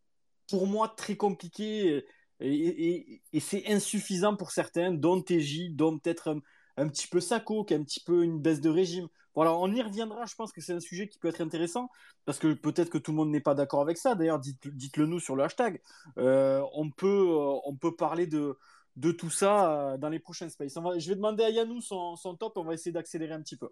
[0.49, 2.03] pour moi très compliqué
[2.41, 6.41] et- et c'est insuffisant pour certains, dont TJ, dont peut-être
[6.81, 9.09] un, petit peu Sako, qui a un petit peu une baisse de régime.
[9.35, 10.27] Voilà, on y reviendra.
[10.27, 11.89] Je pense que c'est un sujet qui peut être intéressant
[12.25, 14.15] parce que peut-être que tout le monde n'est pas d'accord avec ça.
[14.15, 15.81] D'ailleurs, dites, dites-le nous sur le hashtag.
[16.19, 18.59] Euh, on, peut, euh, on peut parler de,
[18.97, 20.75] de tout ça euh, dans les prochaines spaces.
[20.99, 22.57] Je vais demander à Yannou son, top.
[22.57, 23.69] On va essayer d'accélérer un petit peu.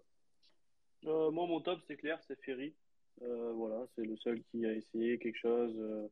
[1.03, 2.73] Moi, mon top, c'est clair, c'est Ferry.
[3.21, 6.09] Voilà, c'est le seul qui a essayé quelque chose.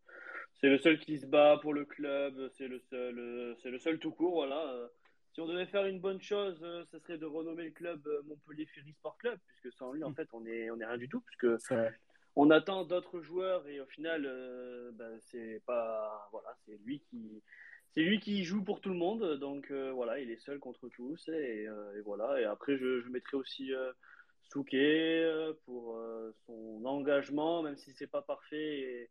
[0.59, 2.49] c'est le seul qui se bat pour le club.
[2.57, 4.33] C'est le seul, c'est le seul tout court.
[4.33, 4.89] Voilà.
[5.38, 8.23] Si on devait faire une bonne chose, euh, ce serait de renommer le club euh,
[8.23, 11.07] Montpellier Ferry Sport Club, puisque sans lui, en fait, on est, on est rien du
[11.07, 11.45] tout, puisque
[12.35, 17.43] on attend d'autres joueurs et au final, euh, ben, c'est pas, voilà, c'est lui qui,
[17.93, 19.38] c'est lui qui joue pour tout le monde.
[19.38, 22.41] Donc euh, voilà, il est seul contre tous et, et voilà.
[22.41, 23.69] Et après, je, je mettrai aussi
[24.41, 25.23] Souquet
[25.65, 26.01] pour
[26.47, 28.79] son engagement, même si c'est pas parfait.
[28.79, 29.09] Et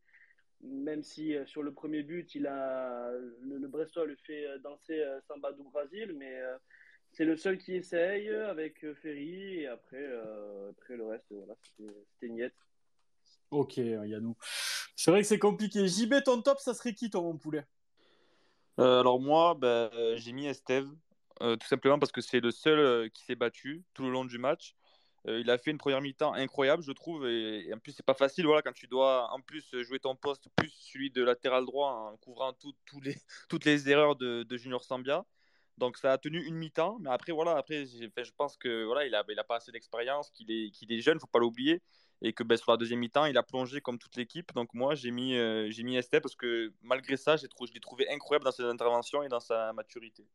[0.63, 4.59] même si euh, sur le premier but, il a le, le Brestois le fait euh,
[4.59, 6.57] danser euh, Samba do Brasil, mais euh,
[7.13, 11.55] c'est le seul qui essaye avec euh, Ferry et après, euh, après le reste, voilà,
[11.67, 12.55] c'était niette.
[13.51, 14.37] Ok, Yannou.
[14.97, 15.87] C'est vrai que c'est compliqué.
[15.87, 17.65] JB, ton top, ça serait qui, toi, mon poulet?
[18.79, 20.91] Euh, alors moi, ben, euh, j'ai mis Esteve,
[21.43, 24.25] euh, tout simplement parce que c'est le seul euh, qui s'est battu tout le long
[24.25, 24.75] du match.
[25.29, 28.15] Euh, il a fait une première mi-temps incroyable, je trouve, et, en plus c'est pas
[28.15, 32.13] facile, voilà, quand tu dois en plus jouer ton poste plus celui de latéral droit
[32.13, 32.53] en couvrant
[33.03, 33.17] les,
[33.49, 35.25] toutes les erreurs de, Junior Sambia.
[35.79, 39.15] Donc ça a tenu une mi-temps, mais après voilà, après je pense que voilà, il
[39.15, 41.83] a, il a pas assez d'expérience, qu'il est, qu'il est jeune, faut pas l'oublier,
[42.23, 44.53] et que ben, sur la deuxième mi-temps, il a plongé comme toute l'équipe.
[44.55, 48.09] Donc moi j'ai mis, euh, j'ai mis parce que malgré ça, j'ai je l'ai trouvé
[48.11, 50.27] incroyable dans ses interventions et dans sa maturité.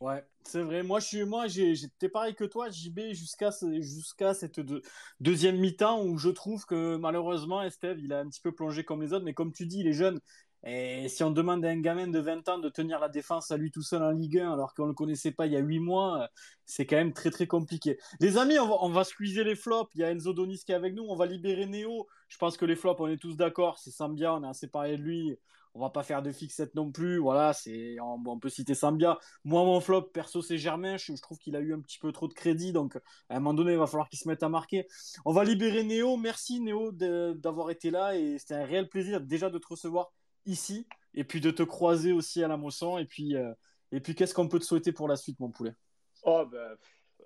[0.00, 0.82] Ouais, c'est vrai.
[0.82, 4.82] Moi, je suis, moi, j'étais pareil que toi, JB, jusqu'à jusqu'à cette deux-
[5.20, 9.00] deuxième mi-temps où je trouve que malheureusement, Esteve, il a un petit peu plongé comme
[9.02, 9.24] les autres.
[9.24, 10.20] Mais comme tu dis, il est jeune.
[10.66, 13.56] Et si on demande à un gamin de 20 ans de tenir la défense à
[13.56, 15.78] lui tout seul en Ligue 1, alors qu'on le connaissait pas il y a 8
[15.78, 16.28] mois,
[16.64, 17.98] c'est quand même très très compliqué.
[18.20, 19.90] Les amis, on va, on squeezer les flops.
[19.94, 21.04] Il y a Enzo Donis qui est avec nous.
[21.04, 22.06] On va libérer Néo.
[22.28, 23.78] Je pense que les flops, on est tous d'accord.
[23.78, 25.36] C'est Sambia, on est assez parlé de lui.
[25.74, 27.18] On va pas faire de fixette non plus.
[27.18, 29.18] Voilà, c'est, on, peut citer Sambia.
[29.44, 30.96] Moi, mon flop, perso, c'est Germain.
[30.96, 32.72] Je, trouve qu'il a eu un petit peu trop de crédit.
[32.72, 32.96] Donc,
[33.28, 34.86] à un moment donné, il va falloir qu'il se mette à marquer.
[35.24, 36.16] On va libérer Néo.
[36.16, 38.16] Merci, Néo, d'avoir été là.
[38.16, 40.12] Et c'était un réel plaisir déjà de te recevoir
[40.46, 40.86] ici.
[41.12, 42.98] Et puis de te croiser aussi à la Mosson.
[42.98, 43.52] Et puis, euh,
[43.90, 45.74] et puis qu'est-ce qu'on peut te souhaiter pour la suite, mon poulet?
[46.22, 46.76] Oh, bah,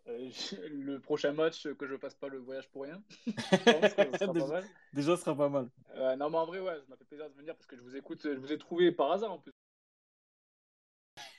[0.09, 0.31] euh,
[0.71, 3.03] le prochain match, que je fasse pas le voyage pour rien.
[3.27, 4.65] sera pas mal.
[4.93, 5.69] Déjà, ce sera pas mal.
[5.97, 7.83] Euh, non, mais en vrai, ouais, ça m'a fait plaisir de venir parce que je
[7.83, 9.53] vous écoute, je vous ai trouvé par hasard en plus.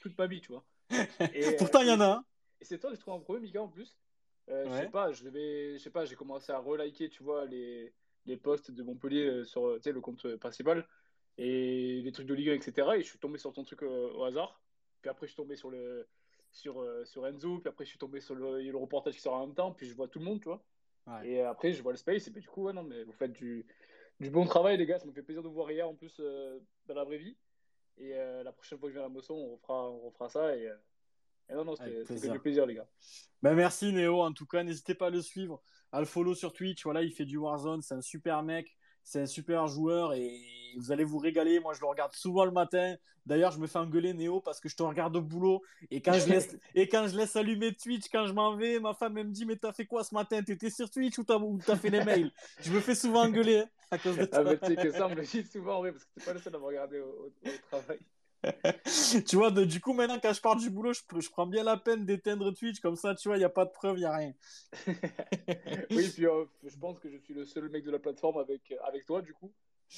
[0.01, 0.63] Toute ma vie, tu vois.
[1.33, 2.25] Et, Pourtant, euh, il y en a un.
[2.61, 3.97] Et c'est toi que je trouve en premier, Mika, en plus.
[4.49, 7.45] Euh, Je sais pas, je devais, je sais pas, j'ai commencé à reliker, tu vois,
[7.45, 7.93] les,
[8.25, 10.87] les posts de Montpellier sur, tu sais, le compte principal
[11.37, 12.87] et les trucs de Ligue 1, etc.
[12.95, 14.59] Et je suis tombé sur ton truc au hasard.
[15.01, 16.07] Puis après, je suis tombé sur le,
[16.51, 17.59] sur, euh, sur Enzo.
[17.59, 19.45] Puis après, je suis tombé sur le, il y a le reportage qui sort en
[19.47, 19.71] même temps.
[19.71, 20.63] Puis je vois tout le monde, tu vois.
[21.07, 21.29] Ouais.
[21.29, 22.27] Et après, je vois le space.
[22.27, 23.65] Et puis du coup, ouais, non, mais vous faites du,
[24.19, 24.99] du bon travail, les gars.
[24.99, 27.37] Ça me fait plaisir de vous voir hier en plus euh, dans la vraie vie.
[27.97, 30.29] Et euh, la prochaine fois que je viens à la Mosson, on refera, on refera
[30.29, 30.55] ça.
[30.55, 30.71] Et,
[31.49, 32.87] et non, non, c'était du plaisir, les gars.
[33.41, 36.53] Ben merci Néo, en tout cas, n'hésitez pas à le suivre, à le follow sur
[36.53, 36.83] Twitch.
[36.83, 40.39] Voilà, il fait du Warzone, c'est un super mec, c'est un super joueur et
[40.77, 41.59] vous allez vous régaler.
[41.59, 42.95] Moi, je le regarde souvent le matin.
[43.25, 46.13] D'ailleurs, je me fais engueuler Néo parce que je te regarde au boulot et quand
[46.13, 49.27] je laisse et quand je laisse allumer Twitch, quand je m'en vais, ma femme elle
[49.27, 50.41] me dit mais t'as fait quoi ce matin?
[50.41, 52.31] T'étais sur Twitch ou t'as ou t'as fait les mails?
[52.61, 54.43] Je me fais souvent engueuler hein, à cause de Ah, ça.
[54.43, 56.33] mais tu sais que ça, on me le dit souvent, ouais, parce que t'es pas
[56.33, 57.99] le seul à me regarder au, au- au travail.
[59.27, 61.63] tu vois, du coup, maintenant, quand je pars du boulot, je, pr- je prends bien
[61.63, 64.01] la peine d'éteindre Twitch, comme ça, tu vois, il n'y a pas de preuve, il
[64.01, 64.33] n'y a rien.
[65.93, 68.73] oui, puis euh, je pense que je suis le seul mec de la plateforme avec,
[68.85, 69.53] avec toi, du coup.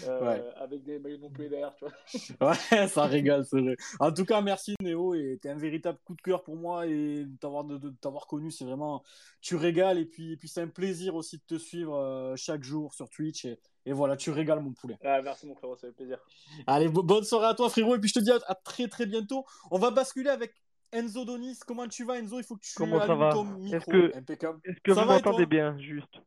[0.08, 0.44] Euh, Ouais.
[0.56, 2.54] Avec des maillots non plus derrière, tu vois.
[2.80, 3.76] Ouais, ça régale, c'est vrai.
[4.00, 7.26] En tout cas, merci Néo, et t'es un véritable coup de cœur pour moi, et
[7.26, 9.04] de t'avoir, de, de t'avoir connu, c'est vraiment,
[9.42, 12.64] tu régales, et puis, et puis c'est un plaisir aussi de te suivre euh, chaque
[12.64, 14.98] jour sur Twitch, et, et voilà, tu régales mon poulet.
[15.04, 16.20] Ah, merci, mon frérot, ça fait plaisir.
[16.68, 18.88] Allez, bo- bonne soirée à toi, frérot, et puis je te dis à, à très
[18.88, 19.46] très bientôt.
[19.72, 20.54] On va basculer avec
[20.94, 21.58] Enzo Donis.
[21.68, 22.38] Comment tu vas, Enzo?
[22.40, 23.32] Il faut que tu Comment ça allumes va?
[23.34, 23.92] ton Est-ce micro.
[23.92, 24.60] que- Impeccable.
[24.66, 26.22] Est-ce que Ça vous m'entendez bien, juste?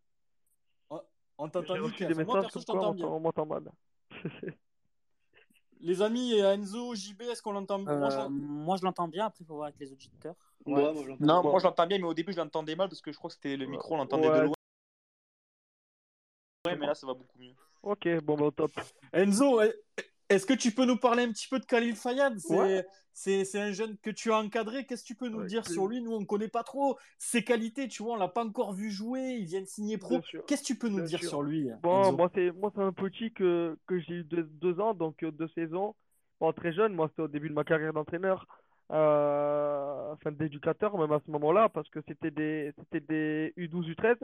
[1.38, 2.08] On t'entend nickel.
[2.08, 3.04] des Moi, messages perso, je t'entends on bien.
[3.06, 3.72] m'entend- on m'entend mal.
[5.80, 9.26] Les amis, Enzo, JB, est-ce qu'on l'entend Moi, je Euh, l'entends- moi, je l'entends bien.
[9.26, 10.34] Après, il faut voir avec les auditeurs.
[10.64, 10.74] Ouais.
[10.74, 11.50] Ouais, moi, j'entends Non, bien.
[11.50, 13.34] moi je l'entends bien, mais au début je l'entendais mal parce que je crois que
[13.34, 14.38] c'était le micro, on l'entendait Ouais.
[14.38, 14.54] de loin.
[16.66, 17.52] Ouais, mais là ça va beaucoup mieux.
[17.82, 18.70] Ok, bon, bah, au top.
[19.12, 19.60] Enzo,
[20.28, 23.60] est-ce que tu peux nous parler un petit peu de Khalil Fayad C'est Ouais.
[23.60, 24.86] un jeune que tu as encadré.
[24.86, 26.02] Qu'est-ce que tu peux nous Ouais, dire sur lui?
[26.02, 27.88] Nous, on ne connaît pas trop ses qualités.
[27.88, 29.36] Tu vois, on l'a pas encore vu jouer.
[29.38, 30.20] Il vient de signer pro.
[30.46, 31.28] Qu'est-ce que tu peux nous Bien dire sûr.
[31.28, 31.68] sur lui?
[31.82, 35.48] Bon, moi, c'est un petit que, que j'ai eu deux, deux ans, donc euh, deux
[35.54, 35.94] saisons.
[36.40, 38.46] Bon, très jeune, moi, c'était au début de ma carrière d'entraîneur,
[38.90, 44.16] euh, enfin d'éducateur, même à ce moment-là, parce que c'était des, c'était des U12, U13,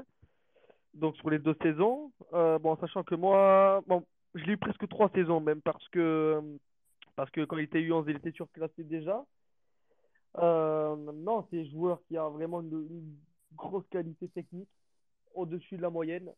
[0.95, 2.11] donc sur les deux saisons.
[2.35, 4.05] Euh, bon, sachant que moi, bon,
[4.35, 6.41] je l'ai eu presque trois saisons même, parce que,
[7.17, 9.25] parce que quand il était U11, il était surclassé déjà.
[10.39, 13.17] Euh, non, c'est un joueur qui a vraiment une,
[13.57, 14.69] grosse qualité technique,
[15.35, 16.33] au-dessus de la moyenne.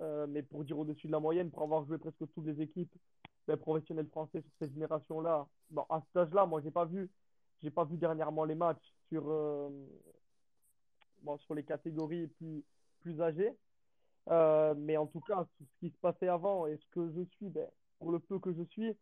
[0.00, 2.92] Euh, mais pour dire au-dessus de la moyenne, pour avoir joué presque toutes les équipes
[3.60, 7.10] professionnelles françaises sur cette génération-là, bon, à cet âge-là, moi, j'ai pas vu,
[7.62, 9.68] j'ai pas vu dernièrement les matchs sur, euh,
[11.22, 12.64] bon, sur les catégories plus,
[13.00, 13.52] plus âgées.
[14.30, 17.22] Euh, mais en tout cas, tout ce qui se passait avant et ce que je
[17.36, 17.68] suis, ben,
[17.98, 18.96] pour le peu que je suis,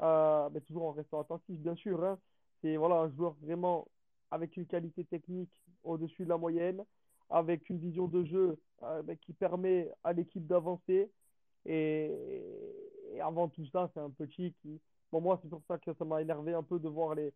[0.00, 2.18] euh, ben, toujours en restant attentif, bien sûr, hein,
[2.60, 3.88] c'est voilà, un joueur vraiment
[4.30, 5.52] avec une qualité technique
[5.84, 6.84] au-dessus de la moyenne,
[7.30, 11.10] avec une vision de jeu euh, ben, qui permet à l'équipe d'avancer.
[11.66, 12.10] Et,
[13.12, 14.80] et avant tout ça, c'est un petit qui.
[15.12, 17.32] Bon, moi, c'est pour ça que ça m'a énervé un peu de voir les,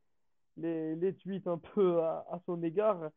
[0.57, 3.11] les, les tweets un peu à, à son égard,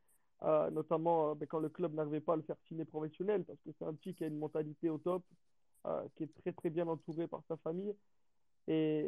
[0.44, 3.60] euh, notamment euh, ben, quand le club n'arrivait pas à le faire signer professionnel, parce
[3.62, 5.24] que c'est un petit qui a une mentalité au top,
[5.86, 7.96] euh, qui est très très bien entouré par sa famille,
[8.68, 9.06] et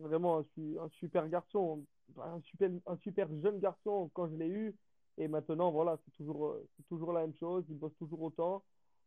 [0.00, 0.44] vraiment un,
[0.80, 1.84] un super garçon,
[2.16, 4.74] un super, un super jeune garçon quand je l'ai eu,
[5.18, 6.56] et maintenant, voilà, c'est toujours,
[6.88, 8.62] toujours la même chose, il bosse toujours autant,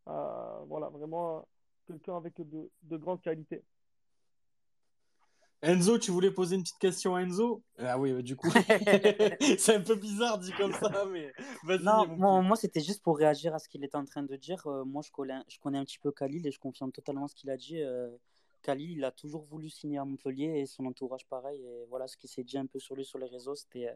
[0.06, 1.48] voilà, vraiment
[1.88, 3.64] quelqu'un avec de, de grandes qualités.
[5.64, 7.62] Enzo, tu voulais poser une petite question à Enzo?
[7.78, 8.50] Ah oui, bah, du coup,
[9.60, 11.32] c'est un peu bizarre dit comme ça, mais
[11.64, 11.84] vas-y.
[11.84, 14.66] Non, mon moi, c'était juste pour réagir à ce qu'il était en train de dire.
[14.66, 17.36] Euh, moi, je connais, je connais un petit peu Khalil et je confirme totalement ce
[17.36, 17.80] qu'il a dit.
[17.80, 18.10] Euh,
[18.64, 21.60] Khalil, il a toujours voulu signer à Montpellier et son entourage pareil.
[21.62, 23.94] Et voilà ce qui s'est dit un peu sur lui sur les réseaux, c'était euh,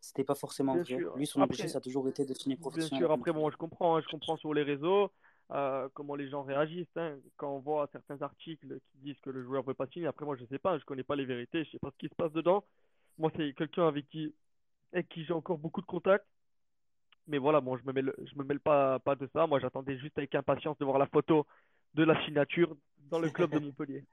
[0.00, 0.96] c'était pas forcément Bien vrai.
[0.96, 1.16] sûr.
[1.16, 2.98] Lui, son Après- objectif, ça a toujours été de signer Bien professionnel.
[3.04, 5.12] sûr, à après, bon, je comprends, hein, je comprends sur les réseaux
[5.52, 6.96] euh, comment les gens réagissent.
[6.96, 7.16] hein.
[7.36, 10.36] Quand on voit certains articles qui disent que le joueur veut pas signer, après, moi,
[10.36, 12.32] je sais pas, je connais pas les vérités, je sais pas ce qui se passe
[12.32, 12.64] dedans.
[13.18, 14.34] Moi, c'est quelqu'un avec qui,
[14.92, 16.26] avec qui j'ai encore beaucoup de contacts.
[17.26, 19.46] Mais voilà, bon, je me mêle, je me mêle pas, pas de ça.
[19.46, 21.46] Moi, j'attendais juste avec impatience de voir la photo
[21.94, 22.76] de la signature
[23.10, 24.04] dans le club de Montpellier.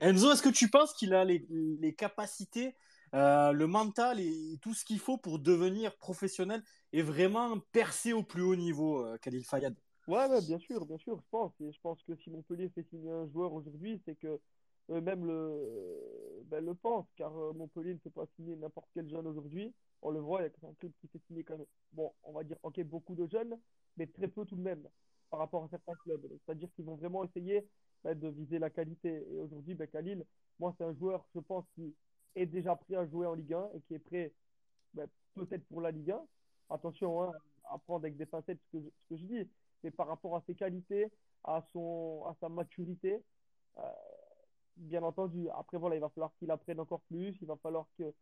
[0.00, 2.74] Enzo, est-ce que tu penses qu'il a les, les capacités,
[3.14, 6.62] euh, le mental et tout ce qu'il faut pour devenir professionnel
[6.92, 9.76] et vraiment percer au plus haut niveau, euh, Khalil Fayad
[10.08, 11.52] Ouais, bien sûr, bien sûr, je pense.
[11.60, 14.40] Et je pense que si Montpellier fait signer un joueur aujourd'hui, c'est que
[14.90, 19.26] eux-mêmes le, ben, le pensent, car euh, Montpellier ne fait pas signer n'importe quel jeune
[19.26, 19.72] aujourd'hui.
[20.02, 22.32] On le voit, il y a un club qui fait signer quand même, bon, on
[22.32, 23.56] va dire, ok, beaucoup de jeunes,
[23.96, 24.86] mais très peu tout de même
[25.30, 26.26] par rapport à certains clubs.
[26.44, 27.66] C'est-à-dire qu'ils vont vraiment essayer
[28.02, 29.24] ben, de viser la qualité.
[29.32, 30.24] Et aujourd'hui, ben, Khalil,
[30.58, 31.94] moi, c'est un joueur, je pense, qui
[32.34, 34.32] est déjà prêt à jouer en Ligue 1 et qui est prêt
[34.94, 36.20] ben, peut-être pour la Ligue 1.
[36.70, 37.32] Attention, hein,
[37.70, 39.48] à prendre avec des pincettes ce que je, dis,
[39.82, 41.10] mais par rapport à ses qualités,
[41.44, 43.22] à, son, à sa maturité,
[43.78, 43.82] euh,
[44.76, 45.48] bien entendu.
[45.50, 48.12] Après, voilà, il va falloir qu'il apprenne encore plus, il va falloir que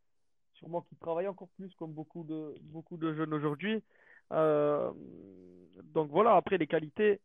[0.55, 3.83] sûrement qu'il travaille encore plus, comme beaucoup de, beaucoup de jeunes aujourd'hui.
[4.33, 4.93] Euh,
[5.85, 7.21] donc voilà, après, les qualités,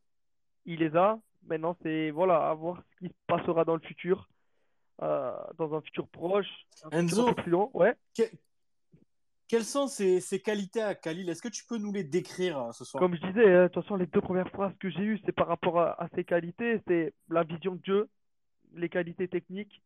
[0.65, 1.19] il les a.
[1.43, 4.27] Maintenant, c'est voilà, à voir ce qui se passera dans le futur,
[5.00, 6.48] dans un futur proche,
[6.91, 7.34] un Enzo.
[7.34, 7.70] plus long.
[7.74, 7.95] Ouais.
[8.16, 8.24] Que-
[9.48, 11.30] Quelles sont ses, ses qualités à Khalil?
[11.30, 13.00] Est-ce que tu peux nous les décrire euh, ce soir?
[13.00, 15.32] Comme je disais, hein, de toute façon, les deux premières phrases que j'ai eues, c'est
[15.32, 18.10] par rapport à, à ses qualités, c'est la vision de jeu,
[18.74, 19.82] les qualités techniques.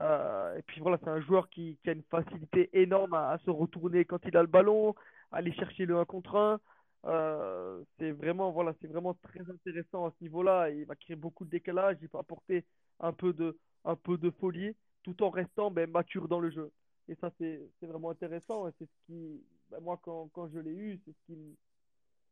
[0.00, 3.38] Euh, et puis voilà, c'est un joueur qui, qui a une facilité énorme à, à
[3.38, 4.94] se retourner quand il a le ballon,
[5.32, 6.60] à aller chercher le 1 contre 1.
[7.08, 10.70] Euh, c'est vraiment, voilà, c'est vraiment très intéressant à ce niveau-là.
[10.70, 12.66] Il va créer beaucoup de décalage, il va apporter
[13.00, 16.72] un peu de, un peu de folie, tout en restant ben, mature dans le jeu.
[17.08, 18.70] Et ça, c'est vraiment intéressant.
[18.78, 21.56] C'est ce qui, ben, moi, quand, quand je l'ai eu, c'est ce qui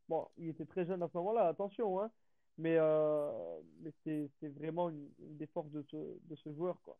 [0.09, 2.11] Bon, il était très jeune à ce moment-là, attention, hein.
[2.59, 3.33] Mais, euh,
[3.83, 6.97] mais c'est vraiment une, une des forces de ce, de ce joueur, quoi.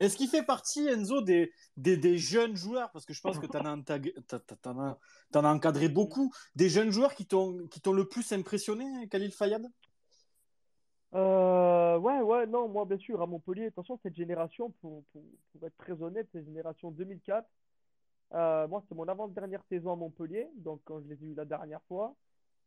[0.00, 2.90] Est-ce qu'il fait partie, Enzo, des, des, jeunes joueurs?
[2.90, 6.32] Parce que je pense que tu en, as encadré beaucoup.
[6.56, 9.66] Des jeunes joueurs qui t'ont le plus impressionné, Khalil Fayad?
[11.12, 15.76] Euh, ouais, ouais, non, moi, bien sûr, à Montpellier, attention, cette génération, pour, pour, être
[15.76, 17.46] très honnête, cette génération 2004,
[18.32, 21.44] euh, moi, c'est mon avant-dernière saison à Montpellier, donc quand je les ai eu la
[21.44, 22.14] dernière fois,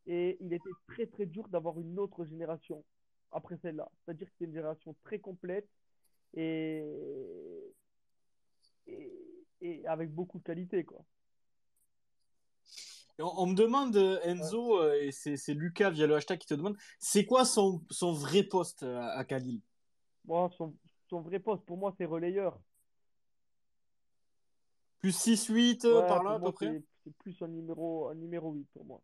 [0.06, 2.84] et il était très, très dur d'avoir une autre génération
[3.32, 3.90] après celle-là.
[4.04, 5.68] C'est-à-dire que c'est une génération très complète
[6.34, 6.84] et,
[8.88, 9.12] et,
[9.62, 11.04] et avec beaucoup de qualité, quoi.
[13.20, 16.54] On, on me demande, euh, Enzo, euh, et c'est Lucas via le hashtag qui te
[16.54, 19.62] demande, c'est quoi son, son vrai poste euh, à, à Khalil?
[20.26, 20.76] Moi, son,
[21.10, 22.60] son vrai poste, pour moi, c'est relayeur.
[25.02, 26.68] Plus 6-8 Ouais, par là, à peu près?
[26.68, 29.02] c'est c'est plus un numéro, un numéro 8 pour moi.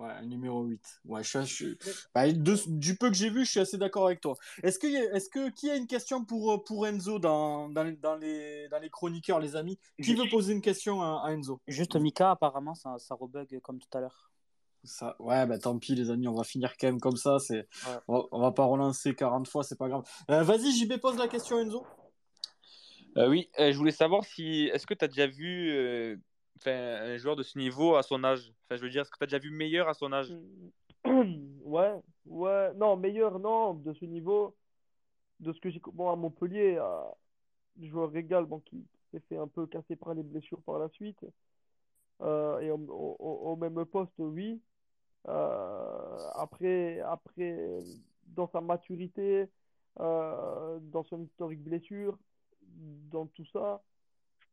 [0.00, 0.82] Ouais, numéro 8.
[1.04, 4.06] Ouais, je, suis- je- bah, de- du peu que j'ai vu, je suis assez d'accord
[4.06, 4.34] avec toi.
[4.62, 7.68] Est-ce que, y a- est-ce que qui a une question pour, euh, pour Enzo dans,
[7.68, 9.78] dans, les, dans, les, dans les chroniqueurs, les amis?
[10.02, 11.60] Qui veut poser une question à, à Enzo?
[11.66, 14.30] Juste Mika, apparemment, ça, ça rebug comme tout à l'heure.
[14.84, 17.38] ça, Ouais, bah tant pis, les amis, on va finir quand même comme ça.
[17.38, 17.98] C'est, Ouais.
[18.08, 20.04] on, va, on va pas relancer 40 fois, c'est pas grave.
[20.30, 21.86] Euh, vas-y, JB, pose la question à Enzo.
[23.18, 26.16] Euh, oui, euh, je voulais savoir si est-ce que tu as déjà vu euh,
[26.66, 29.24] un joueur de ce niveau à son âge Enfin, je veux dire, est-ce que tu
[29.24, 30.32] as déjà vu meilleur à son âge?
[31.62, 31.94] Ouais,
[32.26, 34.56] ouais, non, meilleur, non, de ce niveau,
[35.38, 35.80] de ce que j'ai.
[35.92, 36.80] Bon, à Montpellier,
[37.80, 41.24] joueur Régal, bon, qui s'est fait un peu casser par les blessures par la suite,
[42.22, 44.60] euh, et au, même poste, oui.
[45.28, 47.78] Euh, après, après,
[48.26, 49.46] dans sa maturité,
[50.00, 52.18] euh, dans son historique blessure,
[53.10, 53.82] dans tout ça,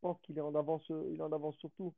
[0.00, 1.94] pense qu'il est en avance, il est en avance surtout.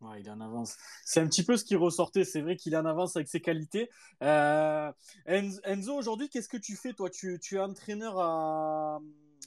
[0.00, 0.76] Ouais, il est en avance.
[1.04, 2.24] C'est un petit peu ce qui ressortait.
[2.24, 3.88] C'est vrai qu'il est en avance avec ses qualités.
[4.22, 4.92] Euh,
[5.26, 7.08] Enzo, aujourd'hui, qu'est-ce que tu fais, toi?
[7.08, 9.00] Tu, tu es entraîneur à,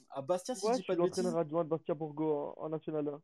[0.10, 1.28] à Bastia, si Ouais, je dis pas de bêtises?
[1.36, 3.22] adjoint de Bastia Bourgo en, en National 1.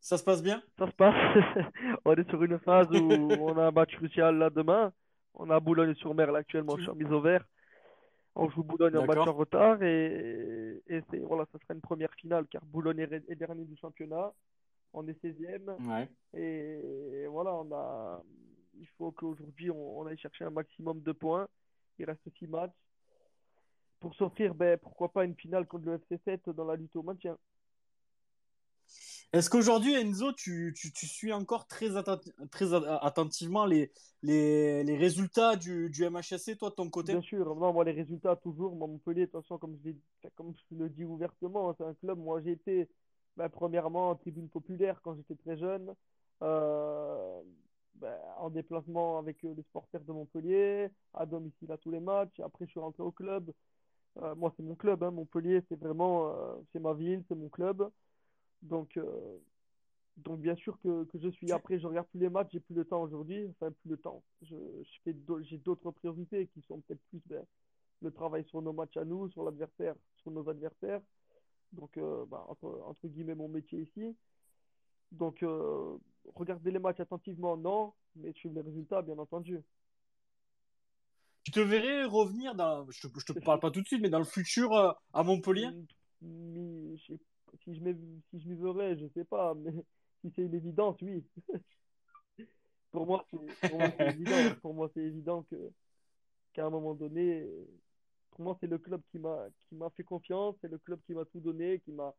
[0.00, 0.60] Ça se passe bien?
[0.78, 1.14] Ça se passe.
[2.04, 2.96] On est sur une phase où
[3.40, 4.92] on a un match crucial là demain.
[5.34, 7.44] On a Boulogne-sur-Mer là actuellement, je suis en mise au vert.
[8.38, 12.12] On joue Boulogne en match en retard et, et c'est voilà, ça sera une première
[12.14, 14.32] finale car Boulogne est, est dernier du championnat.
[14.92, 16.08] On est 16e Ouais.
[16.34, 18.22] et voilà, on a
[18.78, 21.48] il faut qu'aujourd'hui on, on aille chercher un maximum de points.
[21.98, 22.72] Il reste 6 matchs
[24.00, 27.38] pour s'offrir ben, pourquoi pas une finale contre le FC7 dans la lutte au maintien.
[29.32, 31.88] Est-ce qu'aujourd'hui, Enzo, tu, tu, tu suis encore très,
[32.50, 37.12] très attentivement les, les, les résultats du, du MHSC, toi, de ton côté?
[37.12, 39.90] Bien sûr, non, les résultats toujours, Montpellier, de toute façon, comme je,
[40.76, 42.88] le dis ouvertement, c'est un club, moi j'ai été
[43.36, 45.94] ben, premièrement en tribune populaire quand j'étais très jeune,
[46.42, 47.40] euh,
[47.94, 52.40] ben, en déplacement avec euh, les supporters de Montpellier, à domicile à tous les matchs,
[52.40, 53.52] après je suis rentré au club,
[54.22, 56.34] Euh, moi c'est mon club, hein, Montpellier c'est vraiment,
[56.72, 57.90] c'est ma ville, c'est mon club,
[58.62, 59.38] donc, euh,
[60.18, 62.74] donc bien sûr que, que je suis, après je regarde plus les matchs, j'ai plus
[62.74, 66.80] le temps aujourd'hui, enfin plus le temps, je, je fais j'ai d'autres priorités qui sont
[66.80, 67.44] peut-être plus ben,
[68.02, 71.00] le travail sur nos matchs à nous, sur l'adversaire, sur nos adversaires.
[71.72, 74.16] Donc, euh, bah, entre, entre guillemets, mon métier ici.
[75.12, 75.96] Donc, euh,
[76.34, 79.60] regarder les matchs attentivement, non, mais suivre les résultats, bien entendu.
[81.44, 84.10] Tu te verrais revenir dans, je te, je te parle pas tout de suite, mais
[84.10, 85.70] dans le futur euh, à Montpellier?
[87.06, 87.18] Sais-
[87.64, 87.80] si je
[88.30, 89.72] si je m'y verrais, je sais pas, mais
[90.22, 91.24] si c'est une évidence, oui.
[92.92, 93.38] Pour moi, c'est
[93.68, 94.54] pour moi, c'est évident.
[94.62, 95.56] Pour moi, c'est évident que
[96.52, 97.46] qu'à un moment donné,
[98.30, 101.14] pour moi, c'est le club qui m'a qui m'a fait confiance, c'est le club qui
[101.14, 102.14] m'a tout donné, qui m'a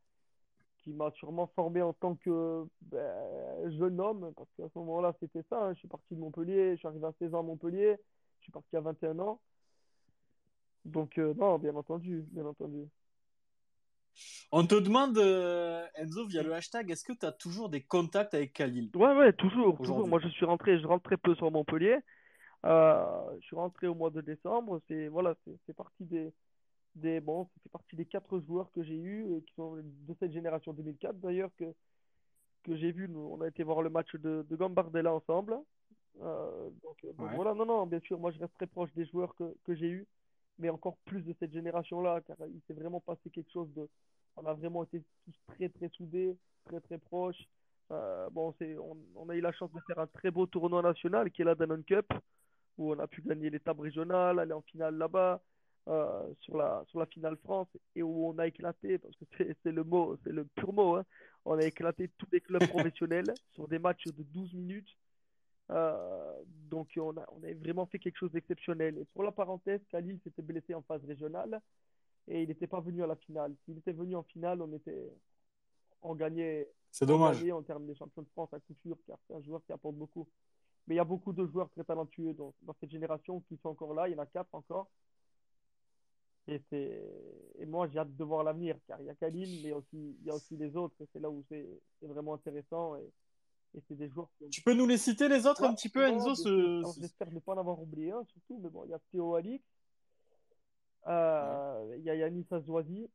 [0.79, 5.43] qui m'a sûrement formé en tant que ben, jeune homme, parce qu'à ce moment-là, c'était
[5.49, 5.65] ça.
[5.67, 5.73] hein.
[5.73, 7.97] Je suis parti de Montpellier, je suis arrivé à 16 ans à Montpellier,
[8.39, 9.41] je suis parti à 21 ans.
[10.85, 12.87] Donc, euh, non, bien entendu, bien entendu.
[14.51, 18.33] On te demande, euh, Enzo, via le hashtag, est-ce que tu as toujours des contacts
[18.33, 18.89] avec Khalil?
[18.95, 20.07] Ouais, ouais, toujours, toujours.
[20.07, 21.97] Moi, je suis rentré, je rentre très peu sur Montpellier.
[22.65, 23.05] Euh,
[23.39, 24.81] je suis rentré au mois de décembre.
[24.87, 26.33] C'est voilà, c'est parti des,
[26.95, 30.31] des bon, c'est parti des quatre joueurs que j'ai eus, euh, qui sont de cette
[30.31, 31.65] génération 2004 d'ailleurs, que
[32.63, 33.07] que j'ai vu.
[33.07, 35.57] Nous, on a été voir le match de, de Gambardella ensemble.
[36.21, 37.35] Euh, donc, donc Ouais.
[37.35, 39.87] voilà, non, non, bien sûr, moi je reste très proche des joueurs que, que j'ai
[39.87, 40.07] eus,
[40.59, 43.87] mais encore plus de cette génération-là, car il s'est vraiment passé quelque chose de.
[44.35, 47.47] On a vraiment été tous très, très soudés, très, très proches.
[47.91, 51.31] Euh, bon, on, on a eu la chance de faire un très beau tournoi national
[51.31, 52.11] qui est la Danone Cup,
[52.77, 55.41] où on a pu gagner l'étape régionale, aller en finale là-bas,
[55.87, 59.55] euh, sur la, sur la finale France, et où on a éclaté, parce que c'est,
[59.63, 61.05] c'est le mot, c'est le pur mot, hein,
[61.45, 64.97] on a éclaté tous les clubs professionnels sur des matchs de 12 minutes.
[65.69, 68.97] Euh, donc on a, on a vraiment fait quelque chose d'exceptionnel.
[68.97, 71.61] Et pour la parenthèse, Khalil s'était blessé en phase régionale
[72.27, 73.55] et il n'était pas venu à la finale.
[73.65, 75.11] S'il était venu en finale, on était,
[76.01, 77.39] on gagnait, C'est dommage.
[77.39, 79.71] gagnait en termes des champions de France à coup sûr, car c'est un joueur qui
[79.71, 80.27] apporte beaucoup.
[80.87, 83.69] Mais il y a beaucoup de joueurs très talentueux dans, dans cette génération qui sont
[83.69, 84.07] encore là.
[84.07, 84.89] Il y en a quatre encore.
[86.47, 90.25] Et, moi, j'ai hâte de voir l'avenir, car il y a Khalil, mais aussi, il
[90.25, 90.95] y a aussi les autres.
[91.01, 91.67] Et c'est là où c'est,
[91.99, 92.95] c'est vraiment intéressant.
[92.95, 93.11] Et,
[93.77, 95.73] et c'est des joueurs qui ont Tu peux nous les citer, les autres, Ouais, un
[95.75, 98.59] petit peu, Enzo ce- J'espère ne pas en avoir oublié un, surtout.
[98.61, 99.63] Mais bon, il y a Théo Alix,
[101.07, 103.09] euh, il y a Yanis Azouazi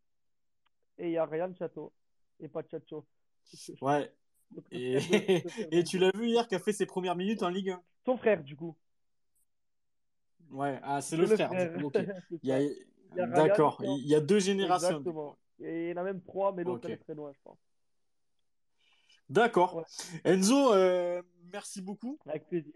[0.98, 1.92] et il y a Ryan Chateau.
[2.40, 3.04] Et pas Chacho.
[3.80, 4.12] Ouais.
[4.70, 4.96] Et,
[5.72, 7.82] et tu l'as vu hier qui a fait ses premières minutes en Ligue 1.
[8.04, 8.76] Son frère, du coup.
[10.50, 11.50] Ouais, ah, c'est le le frère.
[12.42, 12.60] Il y a-
[13.14, 14.88] D'accord, il y a deux générations.
[14.88, 15.36] Exactement.
[15.60, 17.58] Et il y en a même trois, mais l'autre, est très loin, je pense.
[19.33, 19.76] D'accord.
[19.76, 19.85] Ouais.
[20.24, 21.22] Enzo, euh,
[21.53, 22.18] merci beaucoup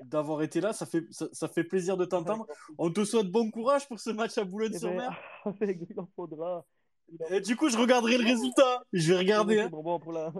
[0.04, 0.72] d'avoir été là.
[0.72, 2.46] Ça fait, ça, ça fait plaisir de t'entendre.
[2.78, 5.18] On te souhaite bon courage pour ce match à Eh ben, Boulogne-sur-Mer.
[5.44, 6.64] avec- il en faudra.
[7.12, 8.82] Il en Et du coup, je regarderai le résultat.
[8.92, 9.60] Je vais regarder.
[9.60, 9.68] hein.
[9.68, 10.32] Bon, bon, pour la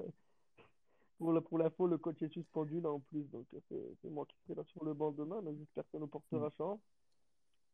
[1.18, 4.26] pour la- pour l'info, le coach est suspendu là en plus, donc euh, c'est moi
[4.26, 6.78] qui serai là sur le banc demain, donc j'espère que ça nous portera chance.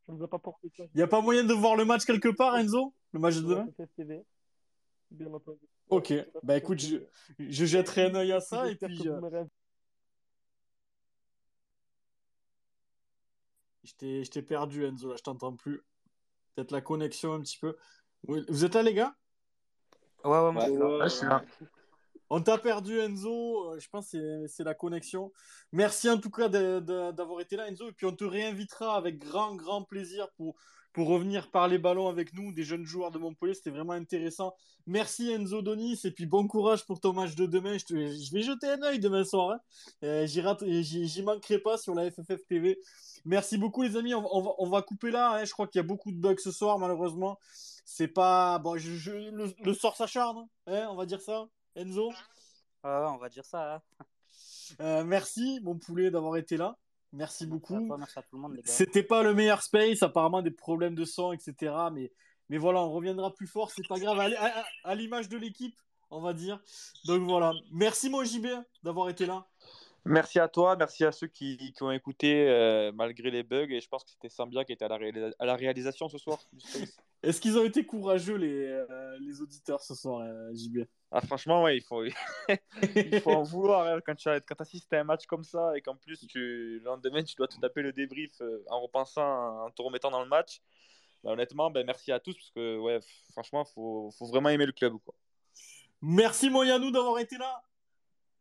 [0.09, 2.93] Il n'y a pas moyen de voir le match quelque part, Enzo?
[3.13, 3.67] Le match de demain?
[5.11, 5.59] bien entendu.
[5.89, 6.13] Ok.
[6.43, 6.97] Bah écoute, je,
[7.39, 9.19] je jetterai un œil à ça et puis euh,
[13.83, 15.09] je t'ai je t'ai perdu, Enzo.
[15.09, 15.83] Là, je t'entends plus.
[16.55, 17.75] Peut-être la connexion un petit peu.
[18.27, 19.15] Vous êtes là, les gars?
[20.23, 20.97] Ouais, ouais, moi, je suis là.
[20.97, 21.43] Ouais, je suis là.
[22.29, 23.73] On t'a perdu, Enzo.
[23.73, 25.31] Euh, Je pense que c'est- c'est la connexion.
[25.71, 27.89] Merci en tout cas d'avoir été là, Enzo.
[27.89, 30.55] Et puis on te réinvitera avec grand, grand plaisir pour,
[30.93, 33.53] pour revenir parler ballon avec nous, des jeunes joueurs de Montpellier.
[33.55, 34.53] C'était vraiment intéressant.
[34.85, 35.99] Merci, Enzo Donis.
[36.03, 37.77] Et puis bon courage pour ton match de demain.
[37.77, 39.51] Je, te- je vais jeter un œil demain soir.
[39.51, 39.59] hein.
[40.03, 42.79] Euh, J'y manquerai pas sur la FFF TV.
[43.25, 44.13] Merci beaucoup, les amis.
[44.13, 45.33] On, on va, on va couper là.
[45.35, 45.45] hein.
[45.45, 47.39] Je crois qu'il y a beaucoup de bugs ce soir, malheureusement.
[47.85, 48.59] C'est pas.
[48.59, 50.45] Bon, je, je- le, le sort s'acharne.
[50.67, 51.47] hein, on va dire ça.
[51.75, 52.09] Enzo?
[52.09, 52.13] Ouais,
[52.83, 53.81] on va dire ça.
[54.81, 56.77] euh, merci, mon poulet, d'avoir été là.
[57.13, 57.79] Merci beaucoup.
[57.87, 58.71] toi, merci à tout le monde, les gars.
[58.71, 61.71] C'était pas le meilleur space, apparemment des problèmes de son, etc.
[61.93, 62.11] Mais,
[62.49, 64.19] mais voilà, on reviendra plus fort, c'est pas grave.
[64.19, 64.25] À,
[64.59, 65.75] à- à l'image de l'équipe,
[66.09, 66.59] on va dire.
[67.05, 67.53] Donc voilà.
[67.71, 68.47] Merci, mon JB,
[68.83, 69.45] d'avoir été là.
[70.05, 73.67] Merci à toi, merci à ceux qui, qui ont écouté euh, malgré les bugs.
[73.69, 76.17] Et je pense que c'était Sambia qui était à la, réalisa- à la réalisation ce
[76.17, 76.39] soir.
[77.23, 80.79] Est-ce qu'ils ont été courageux, les, euh, les auditeurs, ce soir, euh, JB
[81.15, 82.03] Ah, franchement, ouais, il faut,
[82.95, 85.77] il faut en vouloir hein, quand tu as- quand assistes à un match comme ça
[85.77, 89.65] et qu'en plus, tu, le lendemain, tu dois te taper le débrief euh, en repensant,
[89.65, 90.59] en te remettant dans le match.
[91.23, 92.99] Bah, honnêtement, ben, merci à tous parce que, ouais,
[93.31, 94.93] franchement, il faut, faut vraiment aimer le club.
[95.05, 95.13] Quoi.
[96.01, 97.61] Merci, mon Yannou, d'avoir été là.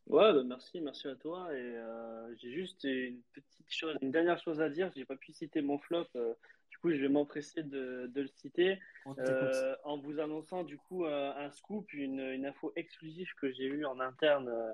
[0.06, 1.52] Ouais, bah, merci, merci à toi.
[1.52, 4.90] Et euh, j'ai juste une petite chose, une dernière chose à dire.
[4.94, 6.06] J'ai pas pu citer mon flop.
[6.16, 6.34] euh,
[6.70, 8.78] du coup, je vais m'empresser de, de le citer
[9.18, 13.64] euh, en vous annonçant du coup un, un scoop, une, une info exclusive que j'ai
[13.66, 14.72] eue en interne euh,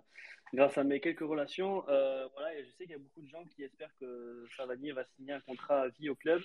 [0.55, 1.87] grâce à mes quelques relations.
[1.89, 4.93] Euh, voilà, et je sais qu'il y a beaucoup de gens qui espèrent que Savanier
[4.93, 6.41] va signer un contrat à vie au club.